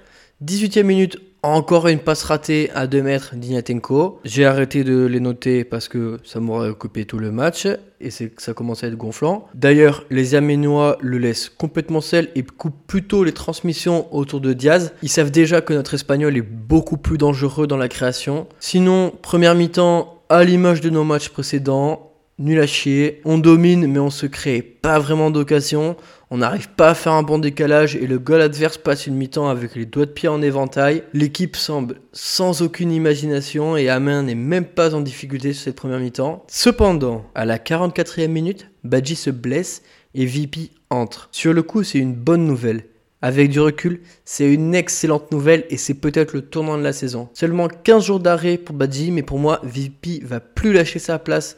18e 0.43 0.85
minute, 0.85 1.21
encore 1.43 1.89
une 1.89 1.99
passe 1.99 2.23
ratée 2.23 2.71
à 2.75 2.87
2 2.87 3.03
mètres 3.03 3.35
d'Ignatenko. 3.35 4.21
J'ai 4.25 4.45
arrêté 4.45 4.85
de 4.85 5.07
les 5.07 5.21
noter 5.21 5.65
parce 5.65 5.89
que 5.89 6.19
ça 6.25 6.41
m'aurait 6.41 6.69
occupé 6.69 7.05
tout 7.05 7.19
le 7.19 7.31
match 7.31 7.67
et 8.01 8.11
c'est 8.11 8.33
ça 8.41 8.55
commençait 8.55 8.87
à 8.87 8.89
être 8.89 8.97
gonflant. 8.97 9.47
D'ailleurs, 9.55 10.05
les 10.11 10.35
Aménois 10.35 10.99
le 11.01 11.19
laissent 11.19 11.49
complètement 11.49 12.01
seul 12.01 12.29
et 12.35 12.43
coupent 12.43 12.87
plutôt 12.87 13.25
les 13.25 13.33
transmissions 13.33 14.13
autour 14.15 14.41
de 14.41 14.53
Diaz. 14.53 14.93
Ils 15.03 15.09
savent 15.09 15.31
déjà 15.31 15.61
que 15.61 15.73
notre 15.73 15.95
espagnol 15.95 16.37
est 16.37 16.43
beaucoup 16.43 16.97
plus 16.97 17.19
dangereux 17.19 17.67
dans 17.67 17.77
la 17.77 17.89
création. 17.89 18.47
Sinon, 18.59 19.13
première 19.23 19.55
mi-temps, 19.55 20.23
à 20.29 20.45
l'image 20.45 20.81
de 20.81 20.91
nos 20.91 21.05
matchs 21.05 21.29
précédents, 21.29 22.10
nul 22.41 22.59
à 22.59 22.67
chier. 22.67 23.21
On 23.25 23.39
domine, 23.39 23.87
mais 23.87 24.01
on 24.01 24.11
se 24.11 24.27
crée 24.27 24.63
pas 24.63 24.99
vraiment 24.99 25.31
d'occasion. 25.31 25.97
On 26.31 26.39
n'arrive 26.39 26.69
pas 26.71 26.91
à 26.91 26.95
faire 26.95 27.13
un 27.13 27.23
bon 27.23 27.39
décalage 27.39 27.97
et 27.97 28.07
le 28.07 28.19
goal 28.19 28.41
adverse 28.41 28.79
passe 28.79 29.07
une 29.07 29.15
mi-temps 29.15 29.49
avec 29.49 29.75
les 29.75 29.85
doigts 29.85 30.07
de 30.07 30.11
pied 30.11 30.29
en 30.29 30.43
éventail. 30.43 31.05
L'équipe 31.13 31.57
semble 31.57 31.97
sans 32.13 32.63
aucune 32.63 32.93
imagination 32.93 33.77
et 33.77 33.89
Amin 33.89 34.23
n'est 34.23 34.35
même 34.35 34.65
pas 34.65 34.95
en 34.95 35.01
difficulté 35.01 35.53
sur 35.53 35.65
cette 35.65 35.77
première 35.77 36.01
mi-temps. 36.01 36.45
Cependant, 36.49 37.25
à 37.35 37.45
la 37.45 37.59
44e 37.59 38.29
minute, 38.29 38.69
Badji 38.85 39.17
se 39.17 39.31
blesse 39.31 39.83
et 40.15 40.25
VP 40.25 40.71
entre. 40.89 41.29
Sur 41.33 41.53
le 41.53 41.63
coup, 41.63 41.83
c'est 41.83 41.99
une 41.99 42.15
bonne 42.15 42.47
nouvelle. 42.47 42.85
Avec 43.23 43.51
du 43.51 43.61
recul, 43.61 44.01
c'est 44.25 44.51
une 44.51 44.75
excellente 44.75 45.31
nouvelle 45.31 45.67
et 45.69 45.77
c'est 45.77 45.95
peut-être 45.95 46.33
le 46.33 46.41
tournant 46.41 46.79
de 46.79 46.83
la 46.83 46.95
saison. 46.95 47.29
Seulement 47.35 47.69
15 47.69 48.05
jours 48.05 48.21
d'arrêt 48.21 48.57
pour 48.57 48.75
Badji, 48.75 49.11
mais 49.11 49.23
pour 49.23 49.39
moi, 49.39 49.61
VP 49.63 50.21
va 50.25 50.41
plus 50.41 50.73
lâcher 50.73 50.99
sa 50.99 51.19
place 51.19 51.57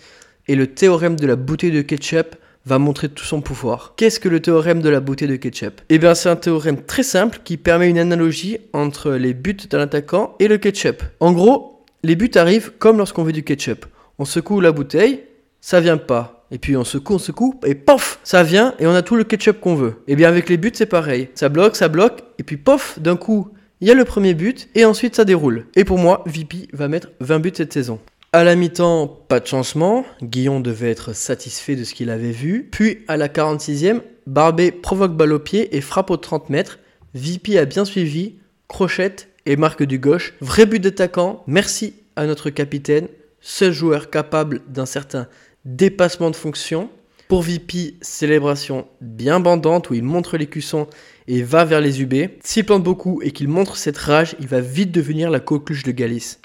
et 0.49 0.55
le 0.55 0.67
théorème 0.67 1.17
de 1.17 1.27
la 1.27 1.37
bouteille 1.37 1.71
de 1.71 1.83
ketchup 1.83 2.37
va 2.67 2.79
montrer 2.79 3.09
tout 3.09 3.25
son 3.25 3.41
pouvoir. 3.41 3.95
Qu'est-ce 3.97 4.21
que 4.21 4.29
le 4.29 4.41
théorème 4.41 4.83
de 4.83 4.89
la 4.89 5.01
beauté 5.01 5.27
de 5.27 5.37
ketchup? 5.37 5.81
Eh 5.89 5.99
bien, 5.99 6.15
c'est 6.15 6.29
un 6.29 6.37
théorème 6.37 6.83
très 6.83 7.03
simple 7.03 7.41
qui 7.45 7.57
permet 7.57 7.91
une 7.91 7.99
analogie 7.99 8.59
entre 8.73 9.13
les 9.13 9.35
buts 9.35 9.57
d'un 9.69 9.81
attaquant 9.81 10.37
et 10.39 10.49
le 10.49 10.59
ketchup. 10.59 11.03
En 11.21 11.33
gros, 11.33 11.85
les 12.05 12.17
buts 12.17 12.31
arrivent 12.35 12.73
comme 12.79 12.99
lorsqu'on 12.99 13.25
veut 13.25 13.33
du 13.33 13.43
ketchup. 13.43 13.87
On 14.19 14.25
secoue 14.25 14.61
la 14.61 14.73
bouteille, 14.73 15.25
ça 15.61 15.81
vient 15.81 15.97
pas. 15.97 16.47
Et 16.51 16.59
puis 16.59 16.77
on 16.77 16.85
secoue, 16.85 17.15
on 17.15 17.19
secoue, 17.19 17.59
et 17.65 17.75
pof, 17.75 18.21
ça 18.25 18.43
vient 18.43 18.75
et 18.79 18.87
on 18.87 18.95
a 18.95 19.01
tout 19.01 19.17
le 19.17 19.25
ketchup 19.25 19.59
qu'on 19.59 19.75
veut. 19.75 20.03
Et 20.07 20.13
eh 20.13 20.17
bien 20.17 20.29
avec 20.29 20.51
les 20.51 20.59
buts, 20.59 20.73
c'est 20.75 20.87
pareil. 20.87 21.31
Ça 21.35 21.49
bloque, 21.49 21.77
ça 21.77 21.89
bloque, 21.89 22.23
et 22.39 22.43
puis 22.43 22.59
pof, 22.59 22.99
d'un 22.99 23.17
coup, 23.17 23.49
il 23.81 23.89
y 23.89 23.91
a 23.91 23.95
le 23.95 24.05
premier 24.05 24.35
but, 24.35 24.69
et 24.75 24.85
ensuite 24.85 25.17
ça 25.17 25.25
déroule. 25.25 25.67
Et 25.75 25.85
pour 25.85 25.99
moi, 25.99 26.23
VP 26.27 26.69
va 26.75 26.89
mettre 26.89 27.09
20 27.21 27.39
buts 27.39 27.53
cette 27.55 27.73
saison. 27.73 28.01
À 28.35 28.45
la 28.45 28.57
mi-temps, 28.57 29.09
pas 29.29 29.41
de 29.41 29.47
changement. 29.47 30.07
Guillon 30.23 30.61
devait 30.61 30.91
être 30.91 31.13
satisfait 31.13 31.77
de 31.77 31.85
ce 31.85 31.93
qu'il 31.93 32.09
avait 32.09 32.31
vu. 32.31 32.67
Puis, 32.73 33.01
à 33.07 33.19
la 33.19 33.29
46e, 33.29 34.01
Barbet 34.27 34.73
provoque 34.73 35.15
balle 35.15 35.35
au 35.35 35.39
pied 35.39 35.77
et 35.77 35.83
frappe 35.83 36.11
aux 36.11 36.17
30 36.17 36.49
mètres. 36.49 36.79
VP 37.13 37.59
a 37.59 37.67
bien 37.67 37.85
suivi, 37.85 38.37
crochette 38.69 39.29
et 39.45 39.57
marque 39.57 39.83
du 39.83 39.99
gauche. 39.99 40.33
Vrai 40.41 40.65
but 40.65 40.81
d'attaquant. 40.81 41.45
Merci 41.47 41.93
à 42.17 42.25
notre 42.25 42.49
capitaine, 42.49 43.09
seul 43.43 43.71
joueur 43.71 44.09
capable 44.09 44.63
d'un 44.67 44.87
certain 44.87 45.29
dépassement 45.67 46.31
de 46.31 46.37
fonction. 46.37 46.89
Pour 47.29 47.43
VP, 47.43 47.97
célébration 48.01 48.87
bien 49.03 49.41
bandante 49.41 49.91
où 49.91 49.95
il 49.95 50.05
montre 50.05 50.39
les 50.39 50.47
cuissons 50.47 50.87
et 51.29 51.43
va 51.43 51.67
vers 51.67 51.83
les 51.83 52.01
UB. 52.01 52.15
S'il 52.43 52.65
plante 52.65 52.83
beaucoup 52.83 53.21
et 53.21 53.33
qu'il 53.33 53.49
montre 53.49 53.77
cette 53.77 53.99
rage, 53.99 54.37
il 54.41 54.47
va 54.47 54.63
vite 54.63 54.91
devenir 54.91 55.29
la 55.29 55.41
coqueluche 55.41 55.83
de 55.83 55.93
Galice. 55.93 56.41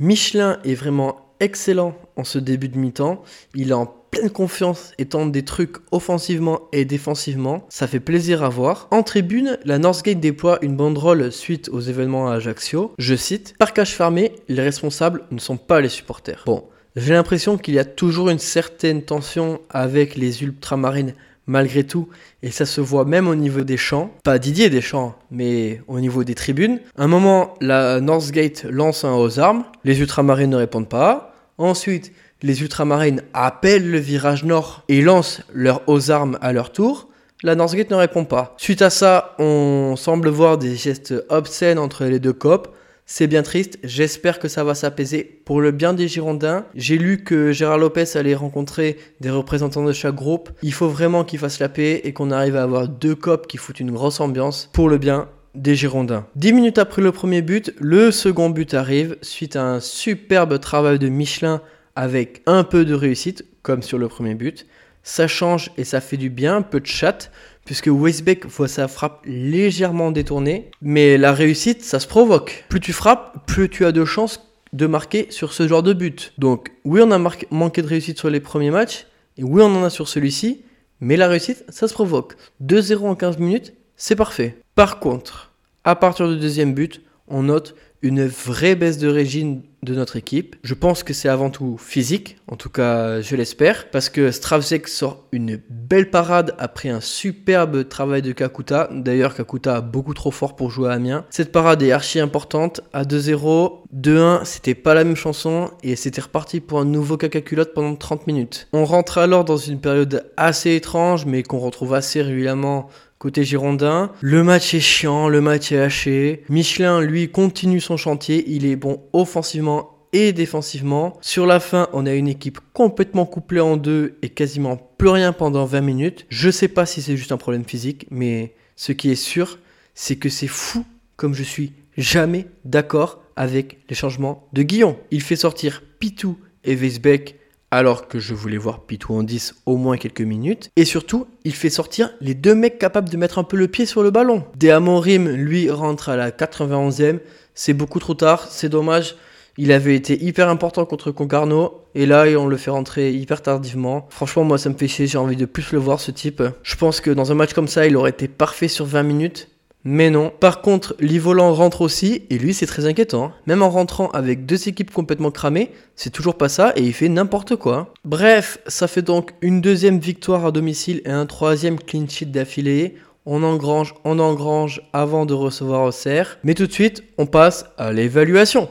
Michelin 0.00 0.58
est 0.64 0.74
vraiment 0.74 1.27
excellent 1.40 1.94
en 2.16 2.24
ce 2.24 2.38
début 2.38 2.68
de 2.68 2.78
mi-temps. 2.78 3.22
Il 3.54 3.70
est 3.70 3.74
en 3.74 3.86
pleine 4.10 4.30
confiance 4.30 4.92
et 4.98 5.06
tente 5.06 5.32
des 5.32 5.44
trucs 5.44 5.76
offensivement 5.90 6.62
et 6.72 6.84
défensivement. 6.84 7.66
Ça 7.68 7.86
fait 7.86 8.00
plaisir 8.00 8.42
à 8.42 8.48
voir. 8.48 8.88
En 8.90 9.02
tribune, 9.02 9.58
la 9.64 9.78
Northgate 9.78 10.20
déploie 10.20 10.58
une 10.62 10.76
banderole 10.76 11.30
suite 11.32 11.68
aux 11.70 11.80
événements 11.80 12.30
à 12.30 12.34
Ajaccio. 12.34 12.92
Je 12.98 13.14
cite 13.14 13.54
Par 13.58 13.72
cache 13.72 13.94
fermé, 13.94 14.32
les 14.48 14.62
responsables 14.62 15.24
ne 15.30 15.38
sont 15.38 15.56
pas 15.56 15.80
les 15.80 15.88
supporters. 15.88 16.42
Bon, 16.46 16.64
j'ai 16.96 17.14
l'impression 17.14 17.58
qu'il 17.58 17.74
y 17.74 17.78
a 17.78 17.84
toujours 17.84 18.30
une 18.30 18.38
certaine 18.38 19.02
tension 19.02 19.60
avec 19.70 20.16
les 20.16 20.42
ultramarines 20.42 21.14
malgré 21.48 21.82
tout, 21.82 22.08
et 22.42 22.52
ça 22.52 22.66
se 22.66 22.80
voit 22.80 23.04
même 23.04 23.26
au 23.26 23.34
niveau 23.34 23.62
des 23.62 23.76
champs, 23.76 24.12
pas 24.22 24.38
Didier 24.38 24.70
des 24.70 24.80
champs, 24.80 25.16
mais 25.32 25.82
au 25.88 25.98
niveau 25.98 26.22
des 26.22 26.36
tribunes. 26.36 26.78
un 26.96 27.08
moment, 27.08 27.54
la 27.60 28.00
Northgate 28.00 28.64
lance 28.64 29.04
un 29.04 29.14
aux 29.14 29.40
armes, 29.40 29.64
les 29.82 29.98
ultramarines 29.98 30.50
ne 30.50 30.56
répondent 30.56 30.88
pas. 30.88 31.34
Ensuite, 31.56 32.12
les 32.42 32.62
ultramarines 32.62 33.22
appellent 33.34 33.90
le 33.90 33.98
virage 33.98 34.44
nord 34.44 34.84
et 34.88 35.00
lancent 35.00 35.42
leurs 35.52 35.82
aux 35.88 36.12
armes 36.12 36.38
à 36.40 36.52
leur 36.52 36.70
tour. 36.70 37.08
La 37.42 37.54
Northgate 37.54 37.90
ne 37.90 37.96
répond 37.96 38.24
pas. 38.24 38.54
Suite 38.58 38.82
à 38.82 38.90
ça, 38.90 39.34
on 39.38 39.94
semble 39.96 40.28
voir 40.28 40.58
des 40.58 40.76
gestes 40.76 41.14
obscènes 41.28 41.78
entre 41.78 42.04
les 42.04 42.20
deux 42.20 42.32
copes. 42.32 42.74
C'est 43.10 43.26
bien 43.26 43.42
triste, 43.42 43.78
j'espère 43.82 44.38
que 44.38 44.48
ça 44.48 44.64
va 44.64 44.74
s'apaiser. 44.74 45.40
Pour 45.46 45.62
le 45.62 45.72
bien 45.72 45.94
des 45.94 46.08
Girondins, 46.08 46.66
j'ai 46.74 46.98
lu 46.98 47.24
que 47.24 47.52
Gérard 47.52 47.78
Lopez 47.78 48.18
allait 48.18 48.34
rencontrer 48.34 48.98
des 49.20 49.30
représentants 49.30 49.82
de 49.82 49.94
chaque 49.94 50.14
groupe. 50.14 50.50
Il 50.62 50.74
faut 50.74 50.90
vraiment 50.90 51.24
qu'il 51.24 51.38
fasse 51.38 51.58
la 51.58 51.70
paix 51.70 52.02
et 52.04 52.12
qu'on 52.12 52.30
arrive 52.30 52.54
à 52.54 52.64
avoir 52.64 52.86
deux 52.86 53.14
copes 53.14 53.46
qui 53.46 53.56
foutent 53.56 53.80
une 53.80 53.92
grosse 53.92 54.20
ambiance 54.20 54.68
pour 54.74 54.90
le 54.90 54.98
bien 54.98 55.30
des 55.54 55.74
Girondins. 55.74 56.26
Dix 56.36 56.52
minutes 56.52 56.76
après 56.76 57.00
le 57.00 57.10
premier 57.10 57.40
but, 57.40 57.72
le 57.80 58.10
second 58.10 58.50
but 58.50 58.74
arrive 58.74 59.16
suite 59.22 59.56
à 59.56 59.64
un 59.64 59.80
superbe 59.80 60.60
travail 60.60 60.98
de 60.98 61.08
Michelin 61.08 61.62
avec 61.96 62.42
un 62.44 62.62
peu 62.62 62.84
de 62.84 62.92
réussite, 62.92 63.46
comme 63.62 63.82
sur 63.82 63.96
le 63.96 64.08
premier 64.08 64.34
but. 64.34 64.66
Ça 65.02 65.26
change 65.26 65.70
et 65.78 65.84
ça 65.84 66.02
fait 66.02 66.18
du 66.18 66.28
bien, 66.28 66.56
un 66.56 66.62
peu 66.62 66.78
de 66.78 66.86
chat 66.86 67.30
puisque 67.68 67.88
Weisbeck 67.88 68.46
voit 68.46 68.66
sa 68.66 68.88
frappe 68.88 69.20
légèrement 69.26 70.10
détournée, 70.10 70.70
mais 70.80 71.18
la 71.18 71.34
réussite, 71.34 71.84
ça 71.84 72.00
se 72.00 72.06
provoque. 72.06 72.64
Plus 72.70 72.80
tu 72.80 72.94
frappes, 72.94 73.44
plus 73.46 73.68
tu 73.68 73.84
as 73.84 73.92
de 73.92 74.06
chances 74.06 74.40
de 74.72 74.86
marquer 74.86 75.26
sur 75.28 75.52
ce 75.52 75.68
genre 75.68 75.82
de 75.82 75.92
but. 75.92 76.32
Donc 76.38 76.72
oui, 76.86 77.02
on 77.04 77.10
a 77.10 77.18
manqué 77.18 77.82
de 77.82 77.86
réussite 77.86 78.18
sur 78.18 78.30
les 78.30 78.40
premiers 78.40 78.70
matchs, 78.70 79.06
et 79.36 79.44
oui, 79.44 79.60
on 79.62 79.66
en 79.66 79.84
a 79.84 79.90
sur 79.90 80.08
celui-ci, 80.08 80.62
Mais 81.00 81.18
la 81.18 81.28
réussite, 81.28 81.66
ça 81.68 81.88
se 81.88 81.92
provoque. 81.92 82.36
2-0 82.64 83.06
en 83.06 83.14
15 83.14 83.36
minutes, 83.36 83.74
c'est 83.96 84.16
parfait. 84.16 84.56
Par 84.74 84.98
contre, 84.98 85.52
à 85.84 85.94
partir 85.94 86.26
du 86.26 86.38
deuxième 86.38 86.72
but, 86.72 87.02
on 87.28 87.42
note 87.42 87.74
une 88.02 88.26
vraie 88.26 88.76
baisse 88.76 88.98
de 88.98 89.08
régime 89.08 89.62
de 89.82 89.94
notre 89.94 90.16
équipe. 90.16 90.56
Je 90.62 90.74
pense 90.74 91.02
que 91.02 91.12
c'est 91.12 91.28
avant 91.28 91.50
tout 91.50 91.76
physique, 91.78 92.36
en 92.48 92.56
tout 92.56 92.68
cas 92.68 93.20
je 93.20 93.36
l'espère, 93.36 93.90
parce 93.90 94.08
que 94.08 94.30
Stravzek 94.30 94.88
sort 94.88 95.24
une 95.30 95.60
belle 95.70 96.10
parade 96.10 96.54
après 96.58 96.88
un 96.88 97.00
superbe 97.00 97.88
travail 97.88 98.22
de 98.22 98.32
Kakuta. 98.32 98.88
D'ailleurs 98.92 99.34
Kakuta 99.34 99.80
beaucoup 99.80 100.14
trop 100.14 100.30
fort 100.30 100.56
pour 100.56 100.70
jouer 100.70 100.88
à 100.88 100.92
Amiens. 100.92 101.24
Cette 101.30 101.52
parade 101.52 101.82
est 101.82 101.92
archi 101.92 102.18
importante. 102.18 102.80
À 102.92 103.04
2-0, 103.04 103.84
2-1, 103.94 104.44
c'était 104.44 104.74
pas 104.74 104.94
la 104.94 105.04
même 105.04 105.16
chanson 105.16 105.70
et 105.82 105.94
c'était 105.96 106.22
reparti 106.22 106.60
pour 106.60 106.80
un 106.80 106.84
nouveau 106.84 107.16
caca 107.16 107.40
culotte 107.40 107.72
pendant 107.72 107.94
30 107.94 108.26
minutes. 108.26 108.68
On 108.72 108.84
rentre 108.84 109.18
alors 109.18 109.44
dans 109.44 109.56
une 109.56 109.80
période 109.80 110.30
assez 110.36 110.74
étrange 110.74 111.24
mais 111.24 111.42
qu'on 111.42 111.58
retrouve 111.58 111.94
assez 111.94 112.20
régulièrement 112.22 112.88
Côté 113.18 113.42
Girondin, 113.42 114.12
le 114.20 114.44
match 114.44 114.74
est 114.74 114.80
chiant, 114.80 115.28
le 115.28 115.40
match 115.40 115.72
est 115.72 115.80
haché. 115.80 116.44
Michelin, 116.48 117.00
lui, 117.00 117.28
continue 117.30 117.80
son 117.80 117.96
chantier. 117.96 118.44
Il 118.46 118.64
est 118.64 118.76
bon 118.76 119.02
offensivement 119.12 120.06
et 120.12 120.32
défensivement. 120.32 121.18
Sur 121.20 121.44
la 121.44 121.58
fin, 121.58 121.88
on 121.92 122.06
a 122.06 122.12
une 122.12 122.28
équipe 122.28 122.60
complètement 122.72 123.26
couplée 123.26 123.60
en 123.60 123.76
deux 123.76 124.18
et 124.22 124.28
quasiment 124.28 124.76
plus 124.98 125.08
rien 125.08 125.32
pendant 125.32 125.64
20 125.64 125.80
minutes. 125.80 126.26
Je 126.28 126.48
sais 126.48 126.68
pas 126.68 126.86
si 126.86 127.02
c'est 127.02 127.16
juste 127.16 127.32
un 127.32 127.38
problème 127.38 127.64
physique, 127.64 128.06
mais 128.10 128.54
ce 128.76 128.92
qui 128.92 129.10
est 129.10 129.16
sûr, 129.16 129.58
c'est 129.94 130.16
que 130.16 130.28
c'est 130.28 130.46
fou 130.46 130.84
comme 131.16 131.34
je 131.34 131.42
suis 131.42 131.72
jamais 131.96 132.46
d'accord 132.64 133.20
avec 133.34 133.78
les 133.88 133.96
changements 133.96 134.46
de 134.52 134.62
Guillon. 134.62 134.96
Il 135.10 135.22
fait 135.22 135.34
sortir 135.34 135.82
Pitou 135.98 136.38
et 136.62 136.76
Weisbeck 136.76 137.34
alors 137.70 138.08
que 138.08 138.18
je 138.18 138.34
voulais 138.34 138.56
voir 138.56 138.80
Pitou 138.80 139.14
en 139.14 139.22
10 139.22 139.56
au 139.66 139.76
moins 139.76 139.96
quelques 139.96 140.22
minutes. 140.22 140.70
Et 140.76 140.84
surtout, 140.84 141.26
il 141.44 141.54
fait 141.54 141.70
sortir 141.70 142.10
les 142.20 142.34
deux 142.34 142.54
mecs 142.54 142.78
capables 142.78 143.08
de 143.08 143.16
mettre 143.16 143.38
un 143.38 143.44
peu 143.44 143.56
le 143.56 143.68
pied 143.68 143.86
sur 143.86 144.02
le 144.02 144.10
ballon. 144.10 144.44
Deamorim, 144.56 145.28
lui, 145.28 145.70
rentre 145.70 146.08
à 146.08 146.16
la 146.16 146.30
91e. 146.30 147.18
C'est 147.54 147.74
beaucoup 147.74 147.98
trop 147.98 148.14
tard, 148.14 148.46
c'est 148.48 148.68
dommage. 148.68 149.16
Il 149.60 149.72
avait 149.72 149.96
été 149.96 150.22
hyper 150.22 150.48
important 150.48 150.84
contre 150.84 151.10
Concarneau 151.10 151.82
et 151.96 152.06
là 152.06 152.26
on 152.38 152.46
le 152.46 152.56
fait 152.56 152.70
rentrer 152.70 153.12
hyper 153.12 153.42
tardivement. 153.42 154.06
Franchement 154.08 154.44
moi 154.44 154.56
ça 154.56 154.70
me 154.70 154.76
fait 154.76 154.86
chier, 154.86 155.08
j'ai 155.08 155.18
envie 155.18 155.34
de 155.34 155.46
plus 155.46 155.72
le 155.72 155.78
voir 155.80 155.98
ce 155.98 156.12
type. 156.12 156.44
Je 156.62 156.76
pense 156.76 157.00
que 157.00 157.10
dans 157.10 157.32
un 157.32 157.34
match 157.34 157.54
comme 157.54 157.66
ça 157.66 157.84
il 157.88 157.96
aurait 157.96 158.10
été 158.10 158.28
parfait 158.28 158.68
sur 158.68 158.86
20 158.86 159.02
minutes 159.02 159.48
mais 159.84 160.10
non. 160.10 160.32
Par 160.40 160.60
contre, 160.60 160.96
Livolan 161.00 161.52
rentre 161.52 161.82
aussi, 161.82 162.22
et 162.30 162.38
lui, 162.38 162.52
c'est 162.52 162.66
très 162.66 162.86
inquiétant. 162.86 163.26
Hein. 163.26 163.32
Même 163.46 163.62
en 163.62 163.70
rentrant 163.70 164.10
avec 164.10 164.44
deux 164.44 164.68
équipes 164.68 164.92
complètement 164.92 165.30
cramées, 165.30 165.70
c'est 165.96 166.10
toujours 166.10 166.36
pas 166.36 166.48
ça, 166.48 166.72
et 166.76 166.82
il 166.82 166.92
fait 166.92 167.08
n'importe 167.08 167.56
quoi. 167.56 167.92
Bref, 168.04 168.58
ça 168.66 168.88
fait 168.88 169.02
donc 169.02 169.32
une 169.40 169.60
deuxième 169.60 169.98
victoire 169.98 170.44
à 170.44 170.52
domicile 170.52 171.00
et 171.04 171.10
un 171.10 171.26
troisième 171.26 171.78
clean 171.78 172.06
sheet 172.08 172.26
d'affilée. 172.26 172.96
On 173.24 173.42
engrange, 173.42 173.94
on 174.04 174.18
engrange 174.18 174.82
avant 174.92 175.26
de 175.26 175.34
recevoir 175.34 175.82
au 175.82 175.92
cerf. 175.92 176.38
Mais 176.44 176.54
tout 176.54 176.66
de 176.66 176.72
suite, 176.72 177.04
on 177.18 177.26
passe 177.26 177.66
à 177.76 177.92
l'évaluation. 177.92 178.68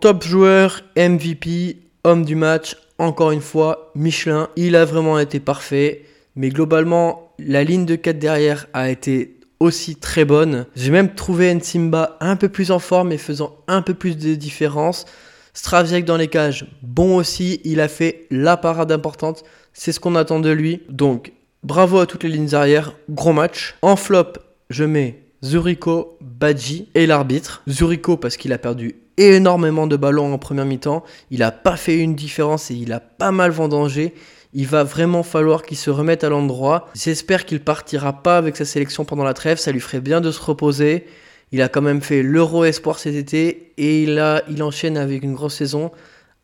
Top 0.00 0.24
joueur, 0.24 0.82
MVP, 0.96 1.78
homme 2.04 2.24
du 2.24 2.34
match, 2.34 2.76
encore 2.98 3.30
une 3.30 3.40
fois, 3.40 3.92
Michelin, 3.94 4.48
il 4.56 4.74
a 4.76 4.84
vraiment 4.84 5.18
été 5.18 5.40
parfait. 5.40 6.02
Mais 6.36 6.48
globalement, 6.48 7.32
la 7.38 7.64
ligne 7.64 7.84
de 7.84 7.96
4 7.96 8.18
derrière 8.18 8.66
a 8.72 8.90
été 8.90 9.38
aussi 9.60 9.96
très 9.96 10.24
bonne. 10.24 10.66
J'ai 10.76 10.90
même 10.90 11.14
trouvé 11.14 11.52
Nsimba 11.52 12.16
un 12.20 12.36
peu 12.36 12.48
plus 12.48 12.70
en 12.70 12.78
forme 12.78 13.12
et 13.12 13.18
faisant 13.18 13.56
un 13.66 13.82
peu 13.82 13.94
plus 13.94 14.16
de 14.16 14.34
différence. 14.34 15.04
Stravjek 15.54 16.04
dans 16.04 16.16
les 16.16 16.28
cages, 16.28 16.66
bon 16.82 17.16
aussi, 17.16 17.60
il 17.64 17.80
a 17.80 17.88
fait 17.88 18.26
la 18.30 18.56
parade 18.56 18.92
importante, 18.92 19.42
c'est 19.72 19.90
ce 19.90 19.98
qu'on 19.98 20.14
attend 20.14 20.38
de 20.38 20.50
lui. 20.50 20.82
Donc, 20.88 21.32
bravo 21.64 21.98
à 21.98 22.06
toutes 22.06 22.22
les 22.22 22.30
lignes 22.30 22.54
arrière, 22.54 22.94
gros 23.10 23.32
match. 23.32 23.74
En 23.82 23.96
flop, 23.96 24.34
je 24.70 24.84
mets 24.84 25.22
Zuriko, 25.44 26.16
Badji 26.20 26.88
et 26.94 27.06
l'arbitre. 27.06 27.62
Zuriko 27.68 28.16
parce 28.16 28.36
qu'il 28.36 28.52
a 28.52 28.58
perdu 28.58 28.96
énormément 29.18 29.86
de 29.86 29.96
ballons 29.96 30.32
en 30.32 30.38
première 30.38 30.64
mi-temps. 30.64 31.04
Il 31.30 31.40
n'a 31.40 31.50
pas 31.50 31.76
fait 31.76 31.98
une 31.98 32.14
différence 32.14 32.70
et 32.70 32.74
il 32.74 32.92
a 32.92 33.00
pas 33.00 33.30
mal 33.30 33.50
vendangé. 33.50 34.14
Il 34.54 34.66
va 34.66 34.84
vraiment 34.84 35.22
falloir 35.22 35.62
qu'il 35.62 35.76
se 35.76 35.90
remette 35.90 36.24
à 36.24 36.30
l'endroit. 36.30 36.88
J'espère 36.94 37.44
qu'il 37.44 37.60
partira 37.60 38.22
pas 38.22 38.38
avec 38.38 38.56
sa 38.56 38.64
sélection 38.64 39.04
pendant 39.04 39.24
la 39.24 39.34
trêve. 39.34 39.58
Ça 39.58 39.72
lui 39.72 39.80
ferait 39.80 40.00
bien 40.00 40.20
de 40.20 40.30
se 40.30 40.40
reposer. 40.40 41.04
Il 41.52 41.62
a 41.62 41.68
quand 41.68 41.82
même 41.82 42.00
fait 42.00 42.22
l'Euro 42.22 42.64
Espoir 42.64 42.98
cet 42.98 43.14
été 43.14 43.72
et 43.76 44.02
il, 44.02 44.18
a, 44.18 44.42
il 44.48 44.62
enchaîne 44.62 44.96
avec 44.96 45.22
une 45.22 45.34
grosse 45.34 45.54
saison. 45.54 45.90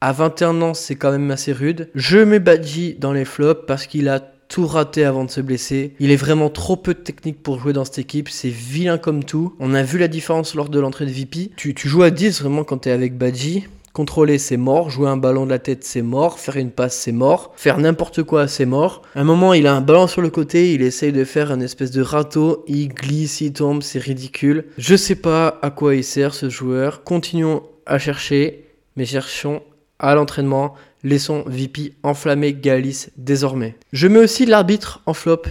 À 0.01 0.13
21 0.13 0.61
ans, 0.61 0.75
c'est 0.75 0.97
quand 0.97 1.13
même 1.13 1.31
assez 1.31 1.53
rude. 1.53 1.89
Je 1.95 2.19
mets 2.19 2.41
Badji 2.41 2.95
dans 2.99 3.13
les 3.13 3.25
flops 3.25 3.67
parce 3.67 3.87
qu'il 3.87 4.09
a 4.09 4.21
tout 4.49 4.67
raté 4.67 5.05
avant 5.05 5.25
de 5.25 5.31
se 5.31 5.41
blesser. 5.41 5.95
Il 5.99 6.11
est 6.11 6.17
vraiment 6.17 6.51
trop 6.51 6.77
peu 6.77 6.95
de 6.95 6.99
technique 6.99 7.43
pour 7.43 7.59
jouer 7.61 7.73
dans 7.73 7.85
cette 7.85 7.99
équipe. 7.99 8.29
C'est 8.29 8.49
vilain 8.49 8.99
comme 8.99 9.25
tout. 9.25 9.55
On 9.59 9.75
a 9.75 9.83
vu 9.83 9.99
la 9.99 10.09
différence 10.09 10.55
lors 10.55 10.69
de 10.69 10.79
l'entrée 10.79 11.07
de 11.07 11.11
VP. 11.11 11.51
Tu, 11.57 11.75
joues 11.77 12.03
à 12.03 12.11
10 12.11 12.43
vraiment 12.43 12.65
quand 12.65 12.79
tu 12.79 12.89
es 12.89 12.93
avec 12.93 13.17
Badji. 13.17 13.65
Contrôler, 13.93 14.39
c'est 14.39 14.57
mort. 14.57 14.91
Jouer 14.91 15.09
un 15.09 15.17
ballon 15.17 15.45
de 15.45 15.51
la 15.51 15.61
tête, 15.61 15.85
c'est 15.85 16.03
mort. 16.03 16.41
Faire 16.41 16.57
une 16.57 16.71
passe, 16.71 16.97
c'est 16.97 17.13
mort. 17.13 17.53
Faire 17.57 17.79
n'importe 17.79 18.25
quoi, 18.25 18.49
c'est 18.49 18.67
mort. 18.67 19.03
Un 19.15 19.25
moment, 19.25 19.55
il 19.55 19.67
a 19.69 19.75
un 19.75 19.81
ballon 19.81 20.09
sur 20.09 20.21
le 20.21 20.31
côté. 20.31 20.73
Il 20.73 20.83
essaye 20.83 21.13
de 21.13 21.25
faire 21.25 21.53
une 21.53 21.63
espèce 21.63 21.93
de 21.93 22.03
râteau. 22.03 22.65
Il 22.67 22.89
glisse, 22.89 23.41
il 23.41 23.53
tombe. 23.53 23.83
C'est 23.83 24.01
ridicule. 24.01 24.65
Je 24.79 24.97
sais 24.97 25.15
pas 25.15 25.59
à 25.63 25.71
quoi 25.71 25.95
il 25.95 26.03
sert 26.03 26.35
ce 26.35 26.49
joueur. 26.49 27.05
Continuons 27.05 27.63
à 27.87 27.99
chercher. 27.99 28.65
Mais 28.97 29.07
cherchons 29.07 29.63
à 29.99 30.15
l'entraînement 30.15 30.75
Laissons 31.05 31.45
VP 31.47 31.93
enflammer 32.03 32.55
Galis 32.55 33.09
désormais. 33.19 33.77
Je 33.93 34.09
mets 34.09 34.21
aussi 34.21 34.47
l'arbitre 34.47 35.03
en 35.05 35.13
flop. 35.13 35.43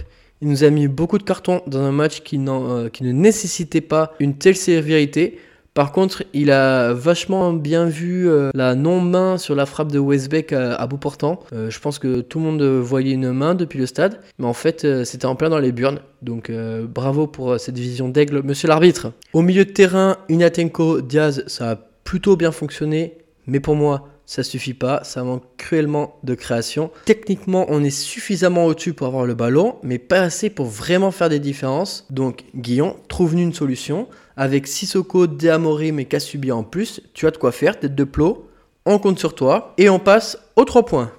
Il 0.42 0.48
nous 0.48 0.64
a 0.64 0.70
mis 0.70 0.88
beaucoup 0.88 1.16
de 1.16 1.22
cartons 1.22 1.62
dans 1.68 1.78
un 1.80 1.92
match 1.92 2.22
qui, 2.22 2.40
euh, 2.46 2.88
qui 2.88 3.04
ne 3.04 3.12
nécessitait 3.12 3.80
pas 3.80 4.12
une 4.18 4.34
telle 4.34 4.56
sévérité. 4.56 5.38
Par 5.72 5.92
contre, 5.92 6.24
il 6.32 6.50
a 6.50 6.92
vachement 6.92 7.52
bien 7.52 7.86
vu 7.86 8.28
euh, 8.28 8.50
la 8.52 8.74
non-main 8.74 9.38
sur 9.38 9.54
la 9.54 9.64
frappe 9.64 9.92
de 9.92 9.98
Westbeck 10.00 10.52
à, 10.52 10.86
bout 10.88 10.98
portant. 10.98 11.40
Euh, 11.52 11.70
je 11.70 11.78
pense 11.78 12.00
que 12.00 12.20
tout 12.20 12.40
le 12.40 12.44
monde 12.44 12.62
voyait 12.62 13.12
une 13.12 13.32
main 13.32 13.54
depuis 13.54 13.78
le 13.78 13.86
stade, 13.86 14.20
mais 14.38 14.46
en 14.46 14.52
fait, 14.52 15.04
c'était 15.04 15.26
en 15.26 15.36
plein 15.36 15.50
dans 15.50 15.58
les 15.60 15.72
burnes. 15.72 16.00
Donc 16.20 16.50
bravo 16.50 17.28
pour 17.28 17.60
cette 17.60 17.78
vision 17.78 18.08
d'aigle, 18.08 18.42
monsieur 18.42 18.66
l'arbitre. 18.66 19.12
Au 19.32 19.42
milieu 19.42 19.64
de 19.64 19.70
terrain, 19.70 20.16
Inatenko, 20.28 21.00
Diaz, 21.00 21.44
ça 21.46 21.70
a 21.70 21.76
plutôt 22.02 22.36
bien 22.36 22.50
fonctionné, 22.50 23.18
mais 23.46 23.60
pour 23.60 23.76
moi, 23.76 24.08
ça 24.26 24.42
suffit 24.42 24.74
pas, 24.74 25.04
ça 25.04 25.22
manque 25.22 25.42
cruellement 25.56 26.16
de 26.22 26.34
création. 26.34 26.90
Techniquement, 27.04 27.66
on 27.68 27.84
est 27.84 27.90
suffisamment 27.90 28.66
au-dessus 28.66 28.94
pour 28.94 29.06
avoir 29.06 29.26
le 29.26 29.34
ballon, 29.34 29.76
mais 29.82 29.98
pas 29.98 30.20
assez 30.20 30.50
pour 30.50 30.66
vraiment 30.66 31.10
faire 31.10 31.28
des 31.28 31.40
différences. 31.40 32.06
Donc, 32.10 32.44
Guillon, 32.54 32.96
trouve-nous 33.08 33.42
une 33.42 33.54
solution. 33.54 34.08
Avec 34.36 34.66
Sissoko, 34.66 35.26
Deamorim 35.26 35.98
et 36.00 36.06
Kasubi 36.06 36.52
en 36.52 36.64
plus, 36.64 37.00
tu 37.12 37.26
as 37.26 37.30
de 37.30 37.36
quoi 37.36 37.52
faire, 37.52 37.78
tête 37.78 37.94
de 37.94 38.04
plot. 38.04 38.48
On 38.86 38.98
compte 38.98 39.18
sur 39.18 39.34
toi 39.34 39.74
et 39.78 39.88
on 39.88 39.98
passe 39.98 40.38
aux 40.56 40.64
3 40.64 40.84
points. 40.84 41.12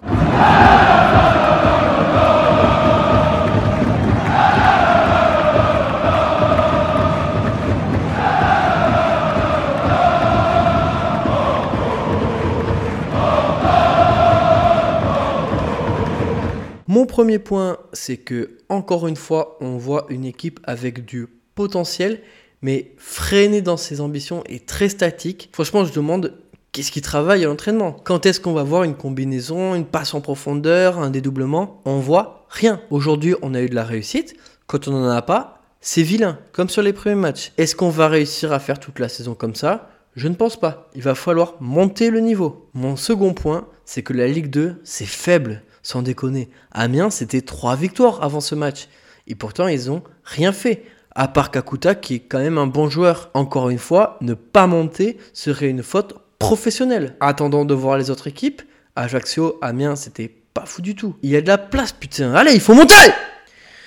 Mon 17.05 17.07
premier 17.07 17.37
point, 17.37 17.77
c'est 17.93 18.17
que 18.17 18.57
encore 18.67 19.05
une 19.05 19.15
fois, 19.15 19.59
on 19.61 19.77
voit 19.77 20.07
une 20.09 20.25
équipe 20.25 20.59
avec 20.63 21.05
du 21.05 21.27
potentiel, 21.53 22.19
mais 22.63 22.93
freinée 22.97 23.61
dans 23.61 23.77
ses 23.77 24.01
ambitions 24.01 24.43
et 24.49 24.59
très 24.59 24.89
statique. 24.89 25.51
Franchement, 25.53 25.85
je 25.85 25.93
demande 25.93 26.33
qu'est-ce 26.71 26.89
qui 26.91 27.03
travaille 27.03 27.43
à 27.43 27.47
l'entraînement? 27.47 27.91
Quand 27.91 28.25
est-ce 28.25 28.39
qu'on 28.39 28.53
va 28.53 28.63
voir 28.63 28.85
une 28.85 28.95
combinaison, 28.95 29.75
une 29.75 29.85
passe 29.85 30.15
en 30.15 30.21
profondeur, 30.21 30.97
un 30.97 31.11
dédoublement? 31.11 31.79
On 31.85 31.99
voit 31.99 32.47
rien. 32.49 32.81
Aujourd'hui, 32.89 33.35
on 33.43 33.53
a 33.53 33.61
eu 33.61 33.69
de 33.69 33.75
la 33.75 33.83
réussite. 33.83 34.35
Quand 34.65 34.87
on 34.87 34.91
n'en 34.91 35.07
a 35.07 35.21
pas, 35.21 35.61
c'est 35.81 36.01
vilain, 36.01 36.39
comme 36.53 36.69
sur 36.69 36.81
les 36.81 36.91
premiers 36.91 37.13
matchs. 37.13 37.51
Est-ce 37.59 37.75
qu'on 37.75 37.89
va 37.89 38.07
réussir 38.07 38.51
à 38.51 38.57
faire 38.57 38.79
toute 38.79 38.97
la 38.97 39.09
saison 39.09 39.35
comme 39.35 39.53
ça? 39.53 39.91
Je 40.15 40.27
ne 40.27 40.33
pense 40.33 40.59
pas. 40.59 40.89
Il 40.95 41.03
va 41.03 41.13
falloir 41.13 41.53
monter 41.59 42.09
le 42.09 42.19
niveau. 42.19 42.67
Mon 42.73 42.95
second 42.95 43.35
point, 43.35 43.67
c'est 43.85 44.01
que 44.01 44.13
la 44.13 44.25
Ligue 44.25 44.49
2, 44.49 44.81
c'est 44.83 45.05
faible 45.05 45.61
sans 45.85 46.01
déconner. 46.01 46.49
Amiens, 46.71 47.11
c'était 47.11 47.41
trois 47.41 47.75
victoires 47.75 48.23
avant 48.23 48.41
ce 48.41 48.55
match. 48.55 48.89
Et 49.27 49.35
pourtant, 49.35 49.67
ils 49.67 49.91
ont 49.91 50.01
rien 50.23 50.51
fait. 50.51 50.83
À 51.13 51.27
part 51.27 51.51
Kakuta, 51.51 51.93
qui 51.95 52.15
est 52.15 52.19
quand 52.19 52.39
même 52.39 52.57
un 52.57 52.65
bon 52.65 52.89
joueur. 52.89 53.29
Encore 53.35 53.69
une 53.69 53.77
fois, 53.77 54.17
ne 54.19 54.33
pas 54.33 54.65
monter 54.65 55.17
serait 55.31 55.69
une 55.69 55.83
faute 55.83 56.15
professionnelle. 56.39 57.15
Attendant 57.19 57.65
de 57.65 57.73
voir 57.75 57.97
les 57.97 58.09
autres 58.09 58.27
équipes, 58.27 58.63
Ajaccio, 58.95 59.59
Amiens, 59.61 59.95
c'était 59.95 60.27
pas 60.55 60.65
fou 60.65 60.81
du 60.81 60.95
tout. 60.95 61.15
Il 61.21 61.29
y 61.29 61.35
a 61.35 61.41
de 61.41 61.47
la 61.47 61.59
place, 61.59 61.91
putain. 61.91 62.33
Allez, 62.33 62.53
il 62.53 62.59
faut 62.59 62.73
monter 62.73 62.95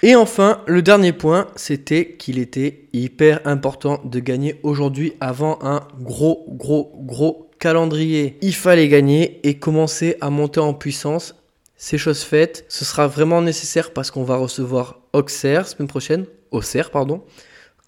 Et 0.04 0.14
enfin, 0.14 0.62
le 0.66 0.82
dernier 0.82 1.12
point, 1.12 1.48
c'était 1.56 2.12
qu'il 2.12 2.38
était 2.38 2.84
hyper 2.92 3.40
important 3.44 4.00
de 4.04 4.20
gagner 4.20 4.60
aujourd'hui 4.62 5.14
avant 5.20 5.58
un 5.62 5.80
gros, 6.00 6.46
gros, 6.48 6.92
gros 7.00 7.50
calendrier. 7.58 8.38
Il 8.40 8.54
fallait 8.54 8.88
gagner 8.88 9.40
et 9.42 9.58
commencer 9.58 10.16
à 10.20 10.30
monter 10.30 10.60
en 10.60 10.74
puissance. 10.74 11.34
C'est 11.80 11.96
chose 11.96 12.22
faite. 12.22 12.64
Ce 12.68 12.84
sera 12.84 13.06
vraiment 13.06 13.40
nécessaire 13.40 13.92
parce 13.92 14.10
qu'on 14.10 14.24
va 14.24 14.36
recevoir 14.36 14.98
Auxerre 15.12 15.68
semaine 15.68 15.86
prochaine. 15.86 16.26
Auxerre, 16.50 16.90
pardon. 16.90 17.22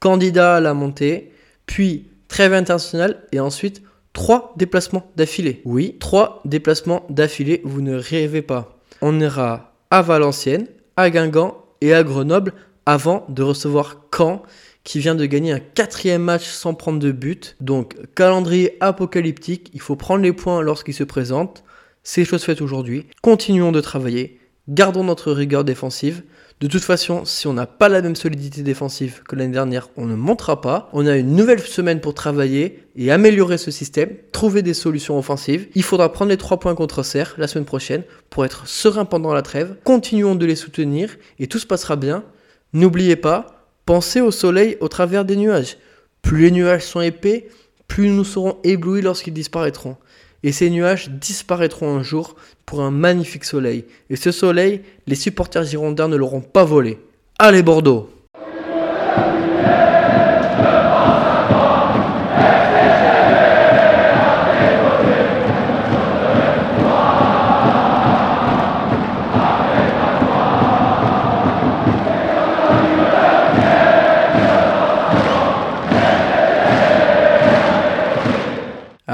Candidat 0.00 0.56
à 0.56 0.60
la 0.60 0.74
montée. 0.74 1.32
Puis 1.66 2.08
trêve 2.28 2.54
internationale. 2.54 3.24
Et 3.32 3.40
ensuite, 3.40 3.82
trois 4.12 4.54
déplacements 4.56 5.10
d'affilée. 5.16 5.60
Oui, 5.64 5.96
trois 5.98 6.40
déplacements 6.44 7.04
d'affilée. 7.10 7.62
Vous 7.64 7.82
ne 7.82 7.96
rêvez 7.96 8.42
pas. 8.42 8.78
On 9.02 9.18
ira 9.18 9.74
à 9.90 10.02
Valenciennes, 10.02 10.68
à 10.96 11.10
Guingamp 11.10 11.56
et 11.80 11.92
à 11.92 12.04
Grenoble 12.04 12.54
avant 12.86 13.26
de 13.28 13.42
recevoir 13.42 13.96
Caen 14.16 14.42
qui 14.84 15.00
vient 15.00 15.16
de 15.16 15.26
gagner 15.26 15.50
un 15.50 15.58
quatrième 15.58 16.22
match 16.22 16.46
sans 16.46 16.74
prendre 16.74 17.00
de 17.00 17.10
but. 17.10 17.56
Donc 17.60 17.96
calendrier 18.14 18.76
apocalyptique, 18.78 19.68
il 19.74 19.80
faut 19.80 19.96
prendre 19.96 20.22
les 20.22 20.32
points 20.32 20.62
lorsqu'ils 20.62 20.94
se 20.94 21.04
présentent. 21.04 21.64
C'est 22.02 22.24
chose 22.24 22.44
faite 22.44 22.62
aujourd'hui. 22.62 23.06
Continuons 23.20 23.72
de 23.72 23.80
travailler. 23.80 24.40
Gardons 24.68 25.04
notre 25.04 25.32
rigueur 25.32 25.64
défensive. 25.64 26.22
De 26.60 26.66
toute 26.66 26.82
façon, 26.82 27.26
si 27.26 27.46
on 27.46 27.52
n'a 27.52 27.66
pas 27.66 27.90
la 27.90 28.00
même 28.00 28.16
solidité 28.16 28.62
défensive 28.62 29.22
que 29.28 29.36
l'année 29.36 29.52
dernière, 29.52 29.88
on 29.96 30.06
ne 30.06 30.14
montera 30.14 30.62
pas. 30.62 30.88
On 30.94 31.06
a 31.06 31.16
une 31.16 31.36
nouvelle 31.36 31.60
semaine 31.60 32.00
pour 32.00 32.14
travailler 32.14 32.84
et 32.96 33.10
améliorer 33.10 33.58
ce 33.58 33.70
système, 33.70 34.10
trouver 34.32 34.62
des 34.62 34.72
solutions 34.72 35.18
offensives. 35.18 35.68
Il 35.74 35.82
faudra 35.82 36.10
prendre 36.10 36.30
les 36.30 36.38
trois 36.38 36.58
points 36.58 36.74
contre 36.74 37.02
Serre 37.02 37.34
la 37.36 37.48
semaine 37.48 37.66
prochaine 37.66 38.04
pour 38.30 38.46
être 38.46 38.66
serein 38.66 39.04
pendant 39.04 39.34
la 39.34 39.42
trêve. 39.42 39.76
Continuons 39.84 40.36
de 40.36 40.46
les 40.46 40.56
soutenir 40.56 41.16
et 41.38 41.48
tout 41.48 41.58
se 41.58 41.66
passera 41.66 41.96
bien. 41.96 42.24
N'oubliez 42.72 43.16
pas, 43.16 43.66
pensez 43.84 44.22
au 44.22 44.30
soleil 44.30 44.78
au 44.80 44.88
travers 44.88 45.26
des 45.26 45.36
nuages. 45.36 45.76
Plus 46.22 46.42
les 46.44 46.50
nuages 46.50 46.84
sont 46.84 47.00
épais, 47.02 47.48
plus 47.88 48.08
nous 48.08 48.24
serons 48.24 48.56
éblouis 48.64 49.02
lorsqu'ils 49.02 49.34
disparaîtront 49.34 49.96
et 50.42 50.52
ces 50.52 50.70
nuages 50.70 51.10
disparaîtront 51.10 51.96
un 51.96 52.02
jour 52.02 52.36
pour 52.66 52.80
un 52.82 52.90
magnifique 52.90 53.44
soleil. 53.44 53.84
Et 54.08 54.16
ce 54.16 54.32
soleil, 54.32 54.82
les 55.06 55.14
supporters 55.14 55.64
girondins 55.64 56.08
ne 56.08 56.16
l'auront 56.16 56.40
pas 56.40 56.64
volé. 56.64 56.98
Allez 57.38 57.62
Bordeaux 57.62 58.10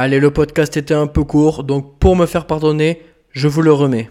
Allez, 0.06 0.20
le 0.20 0.30
podcast 0.30 0.76
était 0.76 0.94
un 0.94 1.08
peu 1.08 1.24
court, 1.24 1.64
donc 1.64 1.98
pour 1.98 2.14
me 2.14 2.26
faire 2.26 2.46
pardonner, 2.46 3.02
je 3.32 3.48
vous 3.48 3.60
le 3.60 3.72
remets. 3.72 4.08